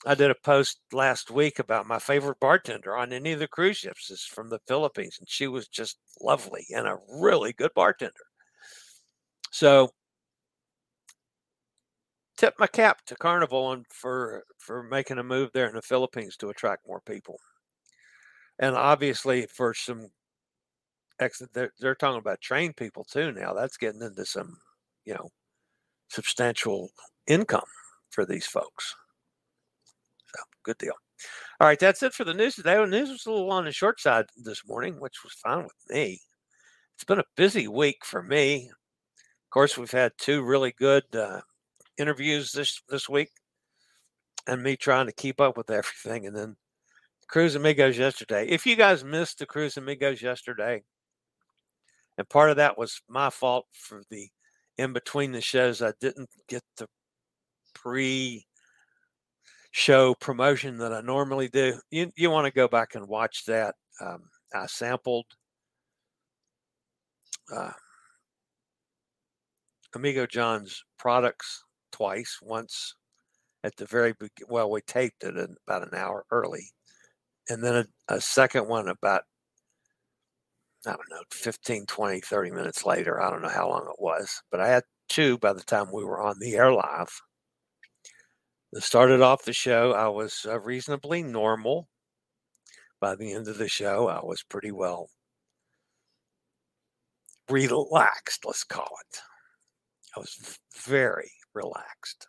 I 0.06 0.14
did 0.16 0.30
a 0.32 0.36
post 0.36 0.80
last 0.92 1.32
week 1.32 1.58
about 1.60 1.88
my 1.88 1.98
favorite 2.00 2.40
bartender 2.40 2.96
on 2.96 3.12
any 3.14 3.32
of 3.34 3.40
the 3.40 3.48
cruise 3.48 3.78
ships 3.78 4.12
is 4.12 4.24
from 4.24 4.50
the 4.50 4.60
Philippines, 4.68 5.18
and 5.20 5.28
she 5.30 5.48
was 5.48 5.68
just 5.68 5.98
lovely 6.22 6.68
and 6.70 6.88
a 6.88 7.00
really 7.10 7.54
good 7.54 7.74
bartender. 7.74 8.26
So, 9.52 9.94
tip 12.42 12.56
my 12.60 12.68
cap 12.68 13.06
to 13.06 13.16
Carnival 13.16 13.72
and 13.72 13.86
for 13.90 14.44
for 14.58 14.84
making 14.84 15.20
a 15.20 15.24
move 15.24 15.52
there 15.54 15.68
in 15.68 15.76
the 15.76 15.82
Philippines 15.82 16.36
to 16.38 16.50
attract 16.50 16.88
more 16.88 17.02
people, 17.02 17.40
and 18.60 18.76
obviously 18.76 19.46
for 19.48 19.74
some. 19.74 20.08
They're, 21.54 21.72
they're 21.80 21.94
talking 21.94 22.18
about 22.18 22.42
trained 22.42 22.78
people 22.78 23.04
too 23.04 23.32
now. 23.32 23.54
That's 23.54 23.78
getting 23.78 24.02
into 24.02 24.26
some 24.26 24.58
you 25.06 25.14
know, 25.14 25.30
substantial 26.10 26.92
income 27.28 27.68
for 28.10 28.26
these 28.26 28.46
folks. 28.46 28.96
So 30.36 30.44
good 30.64 30.78
deal. 30.78 30.94
All 31.60 31.68
right, 31.68 31.80
that's 31.80 32.02
it 32.04 32.14
for 32.14 32.24
the 32.24 32.34
news 32.34 32.56
today. 32.56 32.76
The 32.76 32.88
news 32.88 33.10
was 33.10 33.26
a 33.26 33.32
little 33.32 33.52
on 33.52 33.66
the 33.66 33.72
short 33.72 34.00
side 34.00 34.26
this 34.44 34.64
morning, 34.68 35.00
which 35.00 35.24
was 35.24 35.34
fine 35.34 35.64
with 35.64 35.74
me. 35.90 36.20
It's 36.96 37.04
been 37.04 37.20
a 37.20 37.26
busy 37.36 37.68
week 37.68 38.04
for 38.04 38.24
me. 38.24 38.70
Of 38.70 39.50
course, 39.52 39.78
we've 39.78 39.92
had 39.92 40.14
two 40.18 40.44
really 40.44 40.74
good 40.78 41.04
uh, 41.14 41.42
interviews 41.98 42.52
this 42.52 42.82
this 42.90 43.10
week, 43.10 43.30
and 44.48 44.64
me 44.64 44.76
trying 44.76 45.08
to 45.08 45.14
keep 45.14 45.40
up 45.42 45.58
with 45.58 45.70
everything. 45.70 46.28
And 46.28 46.36
then 46.36 46.56
Cruise 47.28 47.56
Amigos 47.56 47.98
yesterday. 47.98 48.48
If 48.48 48.66
you 48.66 48.76
guys 48.76 49.04
missed 49.04 49.40
the 49.40 49.46
Cruise 49.46 49.78
Amigos 49.78 50.22
yesterday, 50.22 50.84
and 52.18 52.30
part 52.30 52.50
of 52.50 52.58
that 52.58 52.78
was 52.78 53.02
my 53.08 53.30
fault 53.30 53.66
for 53.72 54.04
the 54.10 54.28
in 54.78 54.94
between 54.94 55.32
the 55.32 55.42
shows, 55.42 55.82
I 55.82 55.94
didn't 56.00 56.30
get 56.48 56.64
the 56.78 56.88
pre 57.74 58.46
show 59.72 60.14
promotion 60.16 60.78
that 60.78 60.94
I 60.94 61.02
normally 61.02 61.48
do. 61.48 61.80
You, 61.90 62.12
you 62.16 62.30
want 62.30 62.46
to 62.46 62.52
go 62.52 62.68
back 62.68 62.96
and 62.96 63.08
watch 63.08 63.46
that. 63.46 63.76
Um, 64.02 64.24
I 64.54 64.66
sampled 64.66 65.26
uh, 67.54 67.72
Amigo 69.96 70.26
John's 70.26 70.84
products 70.98 71.64
twice, 71.92 72.40
once 72.42 72.96
at 73.64 73.76
the 73.78 73.86
very. 73.86 74.14
Well, 74.48 74.70
we 74.72 74.82
taped 74.82 75.24
it 75.24 75.36
about 75.68 75.84
an 75.84 75.96
hour 75.96 76.26
early, 76.32 76.72
and 77.50 77.64
then 77.64 77.76
a, 78.10 78.16
a 78.16 78.22
second 78.22 78.68
one 78.68 78.88
about 78.88 79.24
I 80.86 80.92
don't 80.92 81.10
know, 81.12 81.22
15, 81.32 81.86
20, 81.86 82.22
30 82.22 82.52
minutes 82.52 82.86
later. 82.86 83.22
I 83.22 83.30
don't 83.30 83.44
know 83.44 83.50
how 83.50 83.70
long 83.70 83.88
it 83.88 84.02
was, 84.02 84.42
but 84.50 84.60
I 84.60 84.68
had 84.68 84.84
two 85.10 85.38
by 85.38 85.54
the 85.54 85.62
time 85.62 85.92
we 85.92 86.04
were 86.04 86.22
on 86.22 86.40
the 86.40 86.56
air 86.56 86.74
live. 86.74 87.22
Started 88.76 89.22
off 89.22 89.44
the 89.44 89.54
show, 89.54 89.92
I 89.92 90.08
was 90.08 90.46
uh, 90.48 90.60
reasonably 90.60 91.22
normal. 91.24 91.88
By 93.00 93.16
the 93.16 93.34
end 93.34 93.48
of 93.48 93.58
the 93.58 93.68
show, 93.68 94.08
I 94.08 94.24
was 94.24 94.44
pretty 94.44 94.72
well 94.72 95.10
relaxed, 97.50 98.46
let's 98.46 98.64
call 98.64 98.90
it. 99.10 99.20
I 100.16 100.20
was 100.20 100.58
very 100.86 101.32
relaxed. 101.54 102.28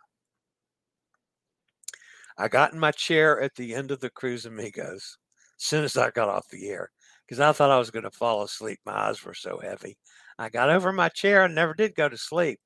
I 2.38 2.48
got 2.48 2.72
in 2.72 2.78
my 2.78 2.92
chair 2.92 3.40
at 3.40 3.54
the 3.54 3.74
end 3.74 3.90
of 3.90 4.00
the 4.00 4.10
Cruise 4.10 4.46
Amigos 4.46 5.18
as 5.60 5.64
soon 5.64 5.84
as 5.84 5.96
I 5.96 6.10
got 6.10 6.28
off 6.28 6.48
the 6.48 6.68
air 6.68 6.90
because 7.26 7.40
I 7.40 7.52
thought 7.52 7.70
I 7.70 7.78
was 7.78 7.90
going 7.90 8.04
to 8.04 8.10
fall 8.10 8.42
asleep. 8.42 8.78
My 8.84 9.08
eyes 9.08 9.24
were 9.24 9.34
so 9.34 9.58
heavy. 9.58 9.96
I 10.38 10.48
got 10.48 10.70
over 10.70 10.92
my 10.92 11.08
chair 11.08 11.44
and 11.44 11.54
never 11.54 11.74
did 11.74 11.94
go 11.94 12.08
to 12.08 12.16
sleep. 12.16 12.58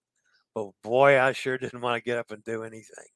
But 0.54 0.70
boy, 0.82 1.20
I 1.20 1.32
sure 1.32 1.58
didn't 1.58 1.82
want 1.82 1.96
to 1.96 2.08
get 2.08 2.18
up 2.18 2.30
and 2.30 2.42
do 2.44 2.62
anything. 2.62 3.06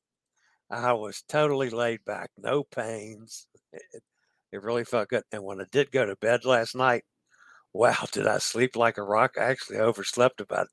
I 0.70 0.92
was 0.92 1.22
totally 1.28 1.70
laid 1.70 2.04
back, 2.04 2.30
no 2.36 2.64
pains. 2.64 3.46
It, 3.72 4.02
it 4.52 4.62
really 4.62 4.84
felt 4.84 5.08
good. 5.08 5.24
And 5.32 5.42
when 5.42 5.60
I 5.60 5.64
did 5.72 5.90
go 5.90 6.04
to 6.04 6.16
bed 6.16 6.44
last 6.44 6.76
night, 6.76 7.04
wow, 7.72 8.06
did 8.12 8.26
I 8.26 8.38
sleep 8.38 8.76
like 8.76 8.98
a 8.98 9.02
rock? 9.02 9.32
I 9.38 9.44
actually 9.44 9.78
overslept 9.78 10.40
about 10.40 10.68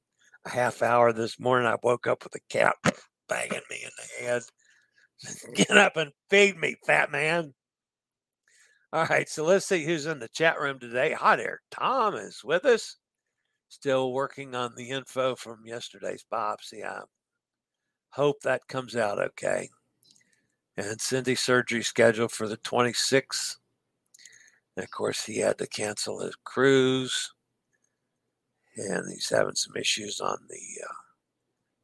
half 0.47 0.81
hour 0.81 1.13
this 1.13 1.39
morning. 1.39 1.67
I 1.67 1.75
woke 1.81 2.07
up 2.07 2.23
with 2.23 2.35
a 2.35 2.39
cat 2.49 2.75
banging 3.29 3.61
me 3.69 3.83
in 3.83 3.91
the 3.97 4.25
head. 4.25 4.43
Mm-hmm. 5.25 5.53
Get 5.53 5.75
up 5.75 5.97
and 5.97 6.11
feed 6.29 6.59
me, 6.59 6.75
fat 6.85 7.11
man. 7.11 7.55
All 8.93 9.05
right, 9.05 9.27
so 9.27 9.43
let's 9.43 9.65
see 9.65 9.83
who's 9.83 10.05
in 10.05 10.19
the 10.19 10.27
chat 10.27 10.59
room 10.61 10.77
today. 10.77 11.11
Hi 11.11 11.35
there. 11.35 11.61
Tom 11.71 12.13
is 12.13 12.43
with 12.43 12.65
us. 12.65 12.97
Still 13.67 14.13
working 14.13 14.53
on 14.53 14.75
the 14.75 14.91
info 14.91 15.35
from 15.35 15.65
yesterday's 15.65 16.23
biopsy. 16.31 16.85
I 16.85 17.01
hope 18.11 18.41
that 18.41 18.67
comes 18.67 18.95
out 18.95 19.19
okay. 19.19 19.69
And 20.77 21.01
Cindy 21.01 21.35
surgery 21.35 21.81
scheduled 21.81 22.31
for 22.31 22.47
the 22.47 22.57
26th. 22.57 23.57
And 24.75 24.83
of 24.83 24.91
course, 24.91 25.25
he 25.25 25.39
had 25.39 25.57
to 25.57 25.67
cancel 25.67 26.19
his 26.19 26.35
cruise. 26.43 27.33
And 28.77 29.11
he's 29.11 29.29
having 29.29 29.55
some 29.55 29.75
issues 29.75 30.19
on 30.19 30.37
the 30.49 30.83
uh, 30.83 30.93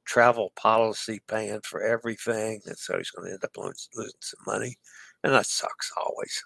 travel 0.05 0.51
policy 0.55 1.21
paying 1.27 1.61
for 1.63 1.81
everything. 1.81 2.61
And 2.65 2.77
so 2.77 2.97
he's 2.97 3.11
going 3.11 3.27
to 3.27 3.33
end 3.33 3.43
up 3.43 3.57
losing, 3.57 3.91
losing 3.95 4.13
some 4.21 4.41
money. 4.45 4.77
And 5.23 5.33
that 5.33 5.45
sucks 5.45 5.91
always. 5.97 6.43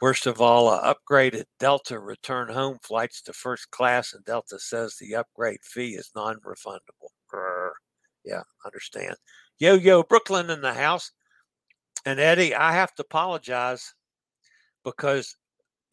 Worst 0.00 0.26
of 0.26 0.40
all, 0.40 0.68
uh, 0.68 0.94
upgraded 0.94 1.44
Delta 1.58 1.98
return 1.98 2.48
home 2.48 2.78
flights 2.82 3.20
to 3.22 3.32
first 3.32 3.68
class, 3.72 4.12
and 4.12 4.24
Delta 4.24 4.58
says 4.60 4.94
the 4.94 5.16
upgrade 5.16 5.58
fee 5.64 5.96
is 5.96 6.12
non 6.14 6.36
refundable. 6.36 7.10
Yeah, 8.24 8.42
understand. 8.64 9.16
Yo, 9.58 9.74
yo, 9.74 10.02
Brooklyn 10.02 10.50
in 10.50 10.60
the 10.60 10.74
house. 10.74 11.10
And 12.04 12.20
Eddie, 12.20 12.54
I 12.54 12.72
have 12.72 12.94
to 12.94 13.02
apologize 13.02 13.94
because 14.84 15.34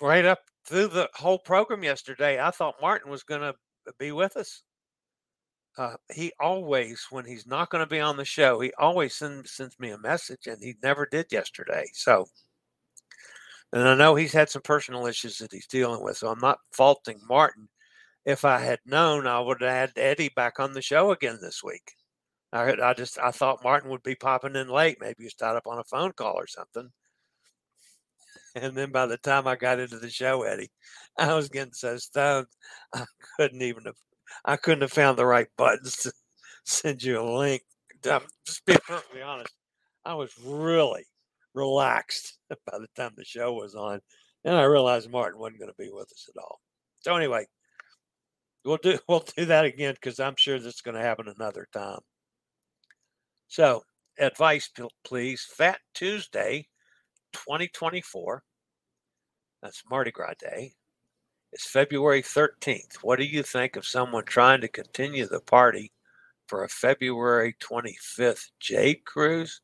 right 0.02 0.26
up 0.26 0.39
through 0.65 0.88
the 0.88 1.10
whole 1.13 1.39
program 1.39 1.84
yesterday, 1.84 2.41
I 2.41 2.51
thought 2.51 2.75
Martin 2.82 3.12
was 3.12 3.23
going 3.23 3.41
to 3.41 3.54
be 3.99 4.12
with 4.12 4.36
us 4.38 4.63
uh, 5.78 5.95
he 6.13 6.32
always, 6.39 7.06
when 7.10 7.25
he's 7.25 7.45
not 7.45 7.69
going 7.69 7.84
to 7.84 7.89
be 7.89 7.99
on 7.99 8.17
the 8.17 8.25
show, 8.25 8.60
he 8.60 8.71
always 8.78 9.15
send, 9.15 9.47
sends 9.47 9.78
me 9.80 9.89
a 9.89 9.97
message, 9.97 10.47
and 10.47 10.62
he 10.62 10.75
never 10.82 11.06
did 11.06 11.25
yesterday. 11.32 11.86
So, 11.93 12.28
and 13.73 13.88
I 13.88 13.95
know 13.95 14.15
he's 14.15 14.32
had 14.32 14.49
some 14.49 14.62
personal 14.62 15.06
issues 15.06 15.38
that 15.39 15.51
he's 15.51 15.67
dealing 15.67 16.01
with. 16.01 16.17
So 16.17 16.30
I'm 16.30 16.39
not 16.39 16.60
faulting 16.71 17.19
Martin. 17.28 17.67
If 18.25 18.45
I 18.45 18.60
had 18.60 18.80
known, 18.86 19.28
I 19.28 19.39
would 19.39 19.62
have 19.62 19.71
had 19.71 19.91
Eddie 19.97 20.32
back 20.36 20.60
on 20.60 20.71
the 20.71 20.82
show 20.82 21.12
again 21.12 21.39
this 21.41 21.62
week. 21.63 21.91
I, 22.54 22.71
I 22.82 22.93
just 22.93 23.19
I 23.19 23.32
thought 23.32 23.63
Martin 23.63 23.89
would 23.91 24.04
be 24.04 24.15
popping 24.15 24.56
in 24.56 24.69
late. 24.69 24.97
Maybe 25.01 25.23
he's 25.23 25.34
tied 25.34 25.58
up 25.58 25.67
on 25.67 25.80
a 25.80 25.84
phone 25.84 26.13
call 26.13 26.36
or 26.36 26.47
something. 26.47 26.89
And 28.56 28.76
then 28.76 28.91
by 28.91 29.06
the 29.06 29.18
time 29.18 29.48
I 29.48 29.58
got 29.58 29.80
into 29.80 30.00
the 30.00 30.10
show, 30.10 30.44
Eddie, 30.44 30.72
I 31.18 31.34
was 31.34 31.50
getting 31.50 31.74
so 31.74 31.98
stoned 31.98 32.48
I 32.94 33.06
couldn't 33.38 33.62
even 33.62 33.84
have 33.86 33.96
I 34.44 34.56
couldn't 34.56 34.82
have 34.82 34.91
found 34.91 35.18
the 35.18 35.26
right 35.26 35.48
buttons 35.58 35.98
to 35.98 36.12
send 36.65 37.04
you 37.04 37.20
a 37.20 37.38
link. 37.38 37.62
Just 38.04 38.65
be 38.65 38.76
perfectly 38.88 39.22
honest, 39.22 39.54
I 40.04 40.13
was 40.13 40.32
really 40.44 41.06
relaxed 41.54 42.38
by 42.50 42.78
the 42.80 42.88
time 42.96 43.12
the 43.15 43.26
show 43.26 43.54
was 43.54 43.76
on, 43.76 44.00
and 44.44 44.56
I 44.56 44.63
realized 44.63 45.10
Martin 45.10 45.39
wasn't 45.39 45.60
going 45.60 45.72
to 45.72 45.78
be 45.78 45.89
with 45.91 46.12
us 46.12 46.30
at 46.30 46.41
all. 46.41 46.60
So 47.00 47.15
anyway, 47.15 47.46
we'll 48.63 48.78
do 48.78 49.00
we'll 49.08 49.26
do 49.36 49.46
that 49.46 49.65
again 49.65 49.96
because 49.96 50.20
I'm 50.20 50.36
sure 50.38 50.60
this 50.60 50.76
is 50.76 50.82
going 50.82 50.96
to 50.96 51.02
happen 51.02 51.28
another 51.28 51.68
time. 51.74 52.00
So 53.48 53.84
advice, 54.20 54.70
please. 55.04 55.46
Fat 55.58 55.80
Tuesday, 55.94 56.68
2024. 57.36 58.43
That's 59.62 59.84
Mardi 59.89 60.12
Gras 60.12 60.34
Day. 60.39 60.74
It's 61.52 61.67
February 61.67 62.21
13th. 62.21 62.95
What 63.02 63.19
do 63.19 63.26
you 63.26 63.43
think 63.43 63.76
of 63.76 63.86
someone 63.86 64.26
trying 64.26 64.62
to 64.62 64.67
continue 64.67 65.26
the 65.26 65.39
party 65.39 65.91
for 66.48 66.63
a 66.63 66.69
February 66.69 67.56
25th 67.62 68.52
Jade 68.60 69.06
cruise 69.06 69.62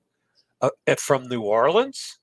uh, 0.61 0.69
eh, 0.87 0.95
from 0.97 1.27
New 1.27 1.41
Orleans? 1.41 2.17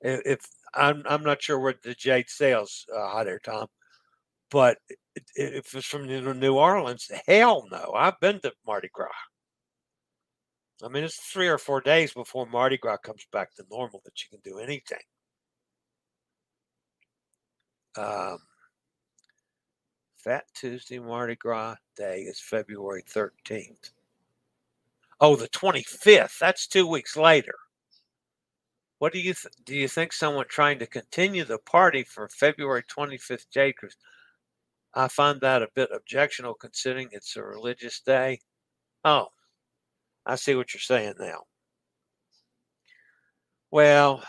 If 0.00 0.46
I'm, 0.74 1.02
I'm 1.08 1.22
not 1.22 1.42
sure 1.42 1.58
where 1.58 1.74
the 1.82 1.94
Jade 1.94 2.28
sails, 2.28 2.86
uh, 2.94 3.08
hi 3.08 3.24
there, 3.24 3.38
Tom, 3.38 3.66
but 4.50 4.78
if 5.34 5.74
it's 5.74 5.86
from 5.86 6.06
New 6.06 6.56
Orleans, 6.56 7.10
hell 7.26 7.66
no. 7.70 7.92
I've 7.94 8.20
been 8.20 8.40
to 8.40 8.52
Mardi 8.66 8.90
Gras. 8.92 9.08
I 10.82 10.88
mean, 10.88 11.04
it's 11.04 11.16
three 11.16 11.48
or 11.48 11.58
four 11.58 11.80
days 11.80 12.12
before 12.12 12.46
Mardi 12.46 12.76
Gras 12.76 12.98
comes 12.98 13.26
back 13.32 13.54
to 13.54 13.64
normal 13.70 14.02
that 14.04 14.22
you 14.22 14.28
can 14.30 14.40
do 14.44 14.58
anything. 14.58 14.98
Um, 17.96 18.38
Fat 20.16 20.44
Tuesday 20.54 20.98
Mardi 20.98 21.36
Gras 21.36 21.76
Day 21.96 22.22
is 22.22 22.40
February 22.40 23.02
13th. 23.02 23.90
Oh, 25.20 25.36
the 25.36 25.48
25th. 25.48 26.38
That's 26.38 26.66
two 26.66 26.86
weeks 26.86 27.16
later. 27.16 27.54
What 28.98 29.12
do 29.12 29.18
you 29.18 29.34
th- 29.34 29.54
do? 29.64 29.74
You 29.74 29.88
think 29.88 30.12
someone 30.12 30.46
trying 30.48 30.78
to 30.80 30.86
continue 30.86 31.44
the 31.44 31.58
party 31.58 32.02
for 32.02 32.28
February 32.28 32.82
25th 32.82 33.48
Jade 33.50 33.76
Cruise? 33.76 33.96
I 34.94 35.08
find 35.08 35.40
that 35.42 35.62
a 35.62 35.68
bit 35.74 35.90
objectionable 35.92 36.54
considering 36.54 37.08
it's 37.12 37.36
a 37.36 37.42
religious 37.42 38.00
day. 38.00 38.40
Oh, 39.04 39.28
I 40.26 40.34
see 40.36 40.54
what 40.54 40.74
you're 40.74 40.80
saying 40.80 41.14
now. 41.20 41.44
Well, 43.70 44.22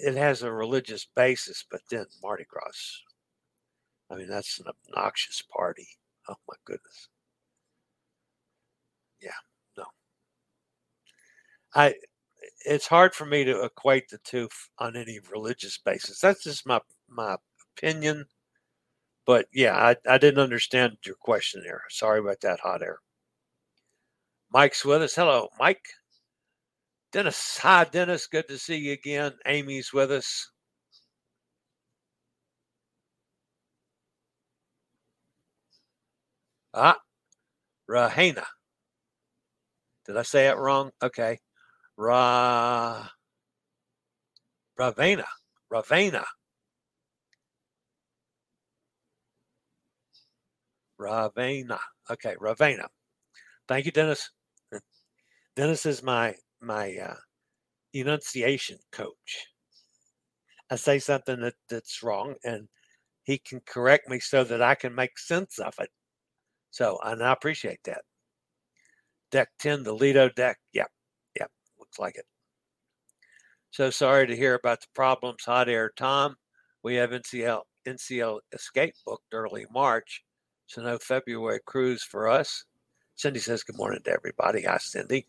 it 0.00 0.14
has 0.16 0.42
a 0.42 0.52
religious 0.52 1.06
basis, 1.16 1.64
but 1.70 1.80
then 1.90 2.06
Mardi 2.22 2.44
Gras. 2.48 3.02
I 4.10 4.16
mean, 4.16 4.28
that's 4.28 4.58
an 4.60 4.66
obnoxious 4.68 5.42
party. 5.42 5.88
Oh 6.28 6.36
my 6.48 6.56
goodness. 6.64 7.08
Yeah, 9.20 9.30
no. 9.76 9.84
I 11.74 11.94
it's 12.66 12.86
hard 12.86 13.14
for 13.14 13.26
me 13.26 13.44
to 13.44 13.64
equate 13.64 14.08
the 14.08 14.18
two 14.18 14.48
on 14.78 14.96
any 14.96 15.20
religious 15.32 15.78
basis. 15.78 16.20
That's 16.20 16.44
just 16.44 16.66
my 16.66 16.80
my 17.08 17.36
opinion. 17.76 18.26
But 19.26 19.48
yeah, 19.52 19.76
I, 19.76 19.96
I 20.08 20.18
didn't 20.18 20.42
understand 20.42 20.98
your 21.06 21.16
question 21.16 21.62
there. 21.64 21.82
Sorry 21.90 22.20
about 22.20 22.40
that 22.42 22.60
hot 22.60 22.82
air. 22.82 23.00
Mike's 24.54 24.84
with 24.84 25.02
us. 25.02 25.16
Hello, 25.16 25.48
Mike. 25.58 25.84
Dennis, 27.10 27.58
hi, 27.60 27.82
Dennis. 27.84 28.28
Good 28.28 28.46
to 28.46 28.56
see 28.56 28.76
you 28.76 28.92
again. 28.92 29.32
Amy's 29.46 29.92
with 29.92 30.12
us. 30.12 30.48
Ah, 36.72 36.98
Rahena. 37.90 38.44
Did 40.06 40.16
I 40.16 40.22
say 40.22 40.46
it 40.48 40.56
wrong? 40.56 40.92
Okay. 41.02 41.40
Ra 41.96 43.08
Ravena. 44.78 45.24
Ravena. 45.72 46.24
Ravena. 51.00 51.78
Okay, 52.08 52.36
Ravena. 52.40 52.86
Thank 53.66 53.86
you, 53.86 53.92
Dennis. 53.92 54.30
Dennis 55.56 55.86
is 55.86 56.02
my 56.02 56.34
my 56.60 56.96
uh, 56.96 57.14
enunciation 57.92 58.78
coach. 58.90 59.46
I 60.70 60.76
say 60.76 60.98
something 60.98 61.40
that, 61.40 61.54
that's 61.68 62.02
wrong, 62.02 62.34
and 62.44 62.68
he 63.22 63.38
can 63.38 63.60
correct 63.66 64.08
me 64.08 64.18
so 64.18 64.42
that 64.44 64.62
I 64.62 64.74
can 64.74 64.94
make 64.94 65.18
sense 65.18 65.58
of 65.58 65.74
it. 65.78 65.90
So, 66.70 66.98
and 67.04 67.22
I 67.22 67.32
appreciate 67.32 67.80
that. 67.84 68.02
Deck 69.30 69.48
10, 69.60 69.84
the 69.84 69.92
Lido 69.92 70.28
deck. 70.30 70.58
Yep, 70.72 70.88
yep, 71.38 71.50
looks 71.78 71.98
like 71.98 72.16
it. 72.16 72.26
So 73.70 73.90
sorry 73.90 74.26
to 74.26 74.36
hear 74.36 74.54
about 74.54 74.80
the 74.80 74.86
problems, 74.94 75.44
Hot 75.44 75.68
Air 75.68 75.92
Tom. 75.96 76.36
We 76.82 76.94
have 76.96 77.10
NCL 77.10 77.62
NCL 77.86 78.40
Escape 78.52 78.94
booked 79.04 79.32
early 79.32 79.66
March, 79.72 80.24
so 80.66 80.82
no 80.82 80.98
February 80.98 81.60
cruise 81.66 82.02
for 82.02 82.28
us. 82.28 82.64
Cindy 83.16 83.40
says 83.40 83.62
good 83.62 83.76
morning 83.76 84.00
to 84.04 84.10
everybody. 84.10 84.62
Hi, 84.62 84.78
Cindy. 84.78 85.26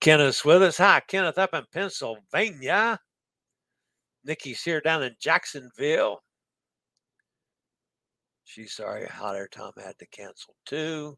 Kenneth's 0.00 0.44
with 0.44 0.62
us. 0.62 0.78
Hi, 0.78 1.00
Kenneth, 1.06 1.38
up 1.38 1.54
in 1.54 1.64
Pennsylvania. 1.72 2.98
Nikki's 4.24 4.62
here 4.62 4.80
down 4.80 5.02
in 5.02 5.14
Jacksonville. 5.20 6.22
She's 8.44 8.72
sorry 8.72 9.06
Hot 9.06 9.36
Air 9.36 9.48
Tom 9.48 9.72
had 9.76 9.98
to 9.98 10.06
cancel 10.06 10.54
too. 10.66 11.16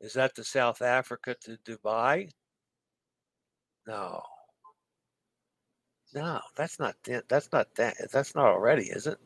Is 0.00 0.12
that 0.14 0.34
the 0.34 0.44
South 0.44 0.82
Africa 0.82 1.36
to 1.42 1.58
Dubai? 1.66 2.30
No. 3.86 4.22
No, 6.14 6.40
that's 6.56 6.78
not 6.78 6.94
that's 7.28 7.52
not 7.52 7.74
that 7.76 7.96
that's 8.12 8.34
not 8.34 8.46
already, 8.46 8.84
is 8.84 9.06
it? 9.06 9.18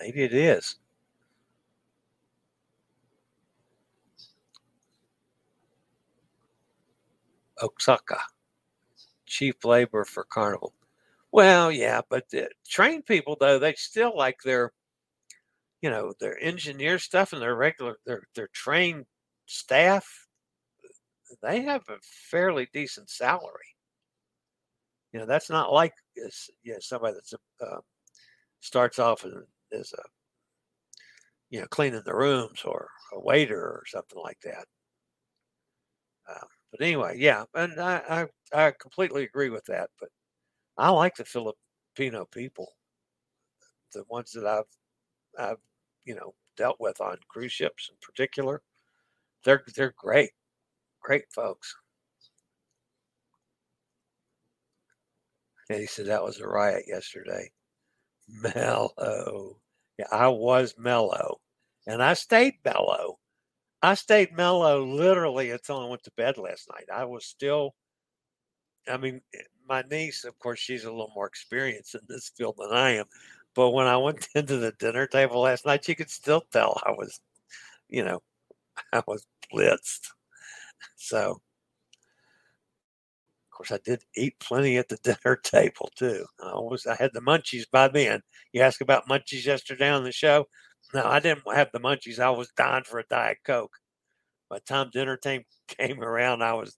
Maybe 0.00 0.22
it 0.24 0.34
is. 0.34 0.76
Osaka, 7.62 8.20
chief 9.26 9.64
labor 9.64 10.04
for 10.04 10.24
Carnival. 10.24 10.72
Well, 11.32 11.70
yeah, 11.72 12.02
but 12.08 12.28
the 12.30 12.50
trained 12.68 13.06
people 13.06 13.36
though 13.38 13.58
they 13.58 13.74
still 13.74 14.16
like 14.16 14.38
their 14.44 14.72
you 15.82 15.90
know, 15.90 16.12
their 16.20 16.38
engineer 16.42 16.98
stuff 16.98 17.32
and 17.32 17.40
their 17.42 17.54
regular, 17.54 17.96
their, 18.06 18.22
their 18.34 18.48
trained 18.48 19.06
staff, 19.46 20.26
they 21.40 21.60
have 21.62 21.88
a 21.88 21.98
fairly 22.02 22.66
decent 22.72 23.08
salary. 23.08 23.76
You 25.12 25.20
know, 25.20 25.26
that's 25.26 25.50
not 25.50 25.72
like 25.72 25.94
you 26.14 26.72
know, 26.72 26.78
somebody 26.80 27.14
that's 27.14 27.32
a, 27.32 27.64
uh, 27.64 27.80
starts 28.60 28.98
off 28.98 29.24
as 29.72 29.92
a 29.94 30.02
you 31.50 31.60
know 31.60 31.66
cleaning 31.66 32.02
the 32.04 32.14
rooms 32.14 32.62
or 32.64 32.88
a 33.12 33.20
waiter 33.20 33.60
or 33.60 33.82
something 33.86 34.18
like 34.22 34.40
that. 34.42 34.66
Um, 36.28 36.48
but 36.76 36.84
anyway, 36.84 37.16
yeah, 37.18 37.44
and 37.54 37.80
I, 37.80 38.28
I 38.52 38.66
I 38.66 38.70
completely 38.72 39.24
agree 39.24 39.50
with 39.50 39.64
that. 39.66 39.90
But 40.00 40.10
I 40.78 40.90
like 40.90 41.16
the 41.16 41.24
Filipino 41.24 42.26
people, 42.32 42.74
the 43.92 44.04
ones 44.08 44.32
that 44.32 44.46
I've 44.46 44.64
I've 45.38 45.58
you 46.04 46.14
know 46.14 46.34
dealt 46.56 46.80
with 46.80 47.00
on 47.00 47.18
cruise 47.28 47.52
ships 47.52 47.90
in 47.90 47.96
particular. 48.02 48.62
They're 49.44 49.64
they're 49.76 49.94
great, 49.98 50.32
great 51.02 51.26
folks. 51.34 51.74
And 55.70 55.78
he 55.78 55.86
said 55.86 56.06
that 56.06 56.24
was 56.24 56.40
a 56.40 56.48
riot 56.48 56.86
yesterday. 56.88 57.52
Mellow. 58.28 59.60
Yeah, 59.98 60.08
I 60.12 60.28
was 60.28 60.76
mellow. 60.78 61.40
And 61.86 62.02
I 62.02 62.14
stayed 62.14 62.58
mellow. 62.64 63.20
I 63.82 63.94
stayed 63.94 64.32
mellow 64.32 64.84
literally 64.84 65.50
until 65.50 65.80
I 65.80 65.86
went 65.88 66.02
to 66.04 66.10
bed 66.10 66.36
last 66.36 66.68
night. 66.68 66.90
I 66.92 67.06
was 67.06 67.24
still, 67.24 67.74
I 68.88 68.96
mean, 68.96 69.20
eh, 69.34 69.42
my 69.68 69.82
niece, 69.90 70.24
of 70.24 70.38
course, 70.38 70.58
she's 70.58 70.84
a 70.84 70.90
little 70.90 71.12
more 71.14 71.26
experienced 71.26 71.94
in 71.94 72.00
this 72.08 72.28
field 72.30 72.56
than 72.58 72.72
I 72.72 72.90
am. 72.92 73.06
But 73.54 73.70
when 73.70 73.86
I 73.86 73.96
went 73.96 74.28
into 74.34 74.56
the 74.58 74.72
dinner 74.72 75.06
table 75.06 75.40
last 75.40 75.66
night, 75.66 75.88
you 75.88 75.96
could 75.96 76.10
still 76.10 76.42
tell 76.52 76.80
I 76.84 76.90
was, 76.92 77.20
you 77.88 78.04
know, 78.04 78.22
I 78.92 79.02
was 79.06 79.26
blitzed. 79.52 80.08
So 80.96 81.32
of 81.32 81.40
course, 83.50 83.72
I 83.72 83.78
did 83.84 84.04
eat 84.16 84.38
plenty 84.38 84.76
at 84.76 84.88
the 84.88 84.96
dinner 85.02 85.36
table 85.36 85.90
too. 85.96 86.26
I 86.42 86.54
was 86.54 86.86
I 86.86 86.94
had 86.96 87.10
the 87.12 87.20
munchies 87.20 87.64
by 87.70 87.88
then. 87.88 88.22
You 88.52 88.60
asked 88.62 88.80
about 88.80 89.08
munchies 89.08 89.46
yesterday 89.46 89.88
on 89.90 90.04
the 90.04 90.12
show. 90.12 90.46
No, 90.94 91.04
I 91.04 91.20
didn't 91.20 91.42
have 91.54 91.70
the 91.72 91.80
munchies. 91.80 92.18
I 92.18 92.30
was 92.30 92.50
dying 92.56 92.84
for 92.84 92.98
a 92.98 93.04
diet 93.04 93.38
coke. 93.44 93.76
By 94.48 94.58
the 94.58 94.64
time 94.64 94.90
dinner 94.90 95.16
time 95.16 95.44
came 95.68 96.02
around, 96.02 96.42
I 96.42 96.54
was 96.54 96.76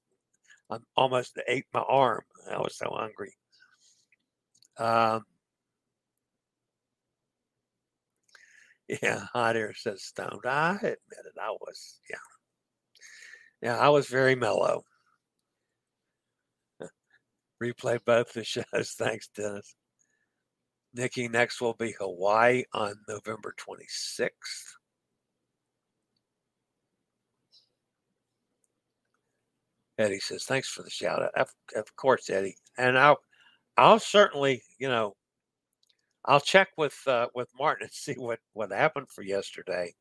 I 0.70 0.78
almost 0.96 1.38
ate 1.48 1.66
my 1.72 1.80
arm. 1.80 2.22
I 2.50 2.58
was 2.58 2.76
so 2.76 2.90
hungry. 2.90 3.34
Um, 4.78 5.24
yeah, 9.02 9.26
hot 9.32 9.56
air 9.56 9.74
says 9.74 10.02
stoned. 10.02 10.46
I 10.46 10.74
admit 10.76 10.96
it. 11.26 11.38
I 11.40 11.50
was, 11.50 12.00
yeah, 12.08 12.16
yeah, 13.62 13.78
I 13.78 13.88
was 13.88 14.06
very 14.08 14.34
mellow 14.34 14.84
replay 17.62 17.98
both 18.04 18.32
the 18.32 18.44
shows. 18.44 18.64
Thanks, 18.98 19.28
Dennis. 19.28 19.74
Nikki, 20.98 21.28
next 21.28 21.60
will 21.60 21.74
be 21.74 21.92
Hawaii 21.92 22.64
on 22.74 22.96
November 23.08 23.54
26th. 23.56 24.30
Eddie 29.98 30.20
says, 30.20 30.44
"Thanks 30.44 30.68
for 30.68 30.82
the 30.82 30.90
shout 30.90 31.22
out." 31.22 31.34
Of, 31.36 31.54
of 31.76 31.94
course, 31.96 32.30
Eddie, 32.30 32.56
and 32.76 32.98
I'll, 32.98 33.18
I'll 33.76 34.00
certainly, 34.00 34.62
you 34.78 34.88
know, 34.88 35.16
I'll 36.24 36.40
check 36.40 36.68
with 36.76 36.96
uh, 37.06 37.28
with 37.34 37.48
Martin 37.58 37.84
and 37.84 37.92
see 37.94 38.14
what 38.14 38.40
what 38.52 38.72
happened 38.72 39.08
for 39.10 39.22
yesterday. 39.22 39.94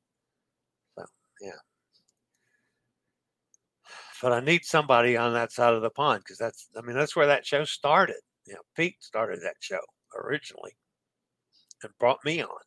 So, 0.97 1.05
yeah 1.41 1.51
but 4.21 4.33
I 4.33 4.39
need 4.39 4.65
somebody 4.65 5.15
on 5.17 5.33
that 5.33 5.51
side 5.51 5.73
of 5.73 5.81
the 5.81 5.89
pond 5.89 6.23
because 6.23 6.37
that's, 6.39 6.67
I 6.77 6.81
mean, 6.81 6.95
that's 6.95 7.15
where 7.15 7.27
that 7.27 7.45
show 7.45 7.63
started. 7.65 8.17
You 8.45 8.53
know, 8.55 8.61
Pete 8.75 8.97
started 9.03 9.41
that 9.41 9.55
show 9.59 9.79
originally 10.15 10.75
and 11.83 11.91
brought 11.99 12.23
me 12.25 12.41
on. 12.41 12.59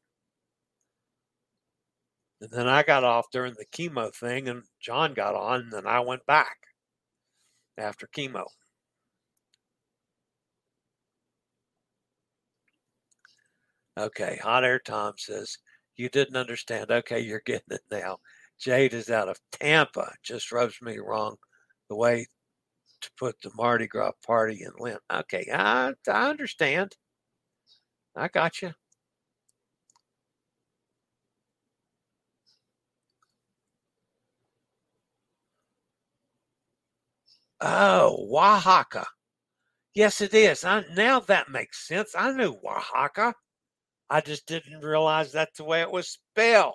And 2.40 2.51
then 2.51 2.68
I 2.68 2.83
got 2.83 3.05
off 3.05 3.31
during 3.31 3.55
the 3.55 3.66
chemo 3.66 4.14
thing, 4.14 4.49
and 4.49 4.62
John 4.81 5.12
got 5.14 5.35
on, 5.35 5.61
and 5.61 5.73
then 5.73 5.87
I 5.87 6.01
went 6.01 6.25
back 6.27 6.57
after 7.77 8.07
chemo. 8.07 8.44
Okay, 13.99 14.38
Hot 14.42 14.64
Air 14.64 14.79
Tom 14.79 15.14
says, 15.18 15.59
You 15.96 16.09
didn't 16.09 16.37
understand. 16.37 16.90
Okay, 16.90 17.20
you're 17.20 17.42
getting 17.44 17.73
it 17.73 17.83
now. 17.90 18.18
Jade 18.59 18.94
is 18.94 19.11
out 19.11 19.29
of 19.29 19.38
Tampa. 19.53 20.12
Just 20.23 20.53
rubs 20.53 20.81
me 20.81 20.99
wrong 20.99 21.37
the 21.88 21.96
way 21.96 22.27
to 23.03 23.11
put 23.18 23.40
the 23.42 23.51
Mardi 23.55 23.87
Gras 23.87 24.12
party 24.27 24.62
in 24.62 24.73
Lent. 24.79 25.01
Okay, 25.12 25.46
I, 25.53 25.92
I 26.09 26.31
understand. 26.31 26.96
I 28.16 28.29
got 28.29 28.62
you. 28.62 28.73
Oh, 37.61 38.29
Oaxaca. 38.37 39.07
Yes, 39.94 40.20
it 40.20 40.35
is. 40.35 40.64
I, 40.64 40.85
now 40.94 41.20
that 41.20 41.51
makes 41.51 41.87
sense. 41.87 42.14
I 42.16 42.33
knew 42.33 42.57
Oaxaca. 42.64 43.35
I 44.11 44.20
just 44.20 44.46
didn't 44.46 44.81
realize 44.83 45.33
that's 45.33 45.59
the 45.59 45.64
way 45.64 45.81
it 45.83 45.90
was 45.90 46.09
spelled. 46.09 46.75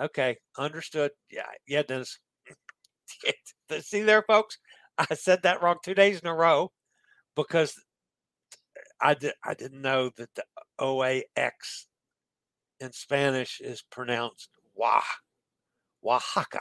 Okay, 0.00 0.38
understood. 0.58 1.12
Yeah, 1.30 1.46
yeah, 1.66 1.82
Dennis. 1.82 2.18
See 3.80 4.02
there, 4.02 4.22
folks. 4.26 4.58
I 4.98 5.14
said 5.14 5.42
that 5.42 5.62
wrong 5.62 5.76
two 5.84 5.94
days 5.94 6.20
in 6.20 6.28
a 6.28 6.34
row 6.34 6.72
because 7.36 7.74
I 9.00 9.14
did 9.14 9.34
I 9.44 9.54
didn't 9.54 9.82
know 9.82 10.10
that 10.16 10.34
the 10.34 10.44
OAX 10.80 11.86
in 12.80 12.92
Spanish 12.92 13.60
is 13.60 13.82
pronounced 13.82 14.48
Wah, 14.74 15.02
Oaxaca. 16.04 16.60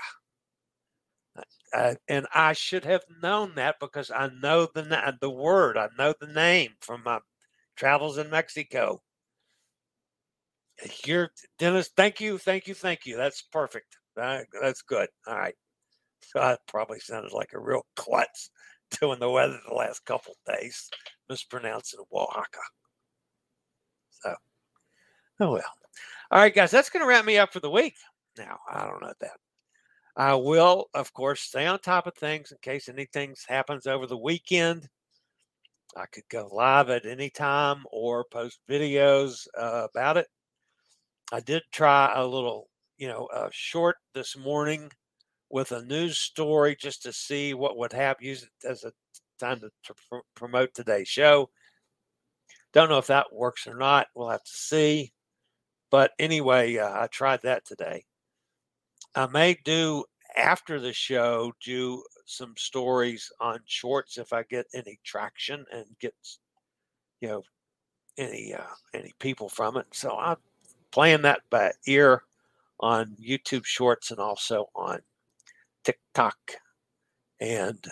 Uh, 1.73 1.95
and 2.07 2.27
I 2.33 2.53
should 2.53 2.83
have 2.85 3.03
known 3.21 3.55
that 3.55 3.75
because 3.79 4.11
I 4.11 4.29
know 4.41 4.67
the 4.73 5.17
the 5.21 5.29
word, 5.29 5.77
I 5.77 5.89
know 5.97 6.13
the 6.19 6.27
name 6.27 6.71
from 6.81 7.03
my 7.05 7.19
travels 7.75 8.17
in 8.17 8.29
Mexico. 8.29 9.01
You're 11.05 11.29
Dennis. 11.59 11.89
Thank 11.95 12.19
you, 12.19 12.37
thank 12.37 12.67
you, 12.67 12.73
thank 12.73 13.05
you. 13.05 13.15
That's 13.15 13.41
perfect. 13.43 13.97
Uh, 14.19 14.41
that's 14.61 14.81
good. 14.81 15.07
All 15.27 15.37
right. 15.37 15.55
So 16.21 16.39
I 16.41 16.57
probably 16.67 16.99
sounded 16.99 17.31
like 17.33 17.53
a 17.53 17.59
real 17.59 17.85
klutz 17.95 18.49
doing 18.99 19.19
the 19.19 19.29
weather 19.29 19.59
the 19.67 19.75
last 19.75 20.05
couple 20.05 20.35
days, 20.45 20.89
mispronouncing 21.29 22.01
Oaxaca. 22.13 22.59
So, 24.09 24.35
oh 25.39 25.51
well. 25.53 25.63
All 26.31 26.39
right, 26.39 26.53
guys, 26.53 26.71
that's 26.71 26.89
going 26.89 27.01
to 27.03 27.07
wrap 27.07 27.25
me 27.25 27.37
up 27.37 27.51
for 27.51 27.59
the 27.59 27.69
week. 27.69 27.95
Now, 28.37 28.59
I 28.71 28.85
don't 28.85 29.01
know 29.01 29.13
that. 29.19 29.31
I 30.21 30.35
will, 30.35 30.85
of 30.93 31.11
course, 31.13 31.41
stay 31.41 31.65
on 31.65 31.79
top 31.79 32.05
of 32.05 32.13
things 32.13 32.51
in 32.51 32.59
case 32.61 32.87
anything 32.87 33.35
happens 33.47 33.87
over 33.87 34.05
the 34.05 34.19
weekend. 34.19 34.87
I 35.97 36.05
could 36.05 36.29
go 36.29 36.47
live 36.51 36.91
at 36.91 37.07
any 37.07 37.31
time 37.31 37.85
or 37.91 38.25
post 38.25 38.59
videos 38.69 39.47
uh, 39.57 39.87
about 39.89 40.17
it. 40.17 40.27
I 41.31 41.39
did 41.39 41.63
try 41.71 42.13
a 42.13 42.23
little, 42.23 42.69
you 42.99 43.07
know, 43.07 43.29
a 43.33 43.49
short 43.51 43.95
this 44.13 44.37
morning 44.37 44.91
with 45.49 45.71
a 45.71 45.83
news 45.85 46.19
story 46.19 46.77
just 46.79 47.01
to 47.01 47.11
see 47.11 47.55
what 47.55 47.77
would 47.77 47.91
happen. 47.91 48.23
Use 48.23 48.43
it 48.43 48.67
as 48.67 48.83
a 48.83 48.93
time 49.39 49.59
to, 49.61 49.71
to 49.85 49.95
pr- 50.07 50.17
promote 50.35 50.71
today's 50.75 51.07
show. 51.07 51.49
Don't 52.73 52.89
know 52.89 52.99
if 52.99 53.07
that 53.07 53.33
works 53.33 53.65
or 53.65 53.75
not. 53.75 54.05
We'll 54.13 54.29
have 54.29 54.43
to 54.43 54.51
see. 54.51 55.13
But 55.89 56.11
anyway, 56.19 56.77
uh, 56.77 57.05
I 57.05 57.07
tried 57.07 57.41
that 57.41 57.65
today. 57.65 58.05
I 59.15 59.25
may 59.25 59.57
do 59.65 60.05
after 60.37 60.79
the 60.79 60.93
show 60.93 61.51
do 61.63 62.03
some 62.25 62.53
stories 62.57 63.31
on 63.39 63.59
shorts 63.65 64.17
if 64.17 64.33
I 64.33 64.43
get 64.43 64.65
any 64.73 64.99
traction 65.03 65.65
and 65.73 65.85
get 65.99 66.13
you 67.19 67.29
know 67.29 67.43
any 68.17 68.53
uh, 68.53 68.63
any 68.93 69.11
people 69.19 69.49
from 69.49 69.77
it. 69.77 69.87
So 69.91 70.17
I'm 70.17 70.37
playing 70.91 71.21
that 71.23 71.41
by 71.49 71.71
ear 71.87 72.23
on 72.79 73.15
YouTube 73.21 73.65
Shorts 73.65 74.11
and 74.11 74.19
also 74.19 74.69
on 74.75 74.99
TikTok 75.83 76.37
and 77.39 77.83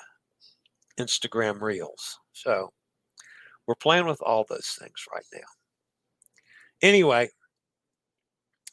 Instagram 1.00 1.62
Reels. 1.62 2.20
So 2.34 2.72
we're 3.68 3.76
playing 3.76 4.08
with 4.08 4.22
all 4.22 4.46
those 4.50 4.76
things 4.80 5.06
right 5.14 5.26
now. 5.34 5.48
Anyway, 6.82 7.30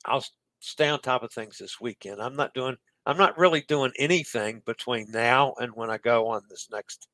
I'll 0.05 0.25
stay 0.61 0.89
on 0.89 1.01
top 1.01 1.23
of 1.23 1.33
things 1.33 1.59
this 1.59 1.81
weekend. 1.81 2.21
I'm 2.21 2.37
not 2.37 2.55
doing, 2.55 2.77
I'm 3.07 3.17
not 3.17 3.39
really 3.39 3.63
doing 3.63 3.93
anything 3.99 4.63
between 4.67 5.11
now 5.13 5.55
and 5.61 5.73
when 5.75 5.91
I 5.91 5.99
go 5.99 6.27
on 6.27 6.43
this 6.51 6.69
next 6.73 7.07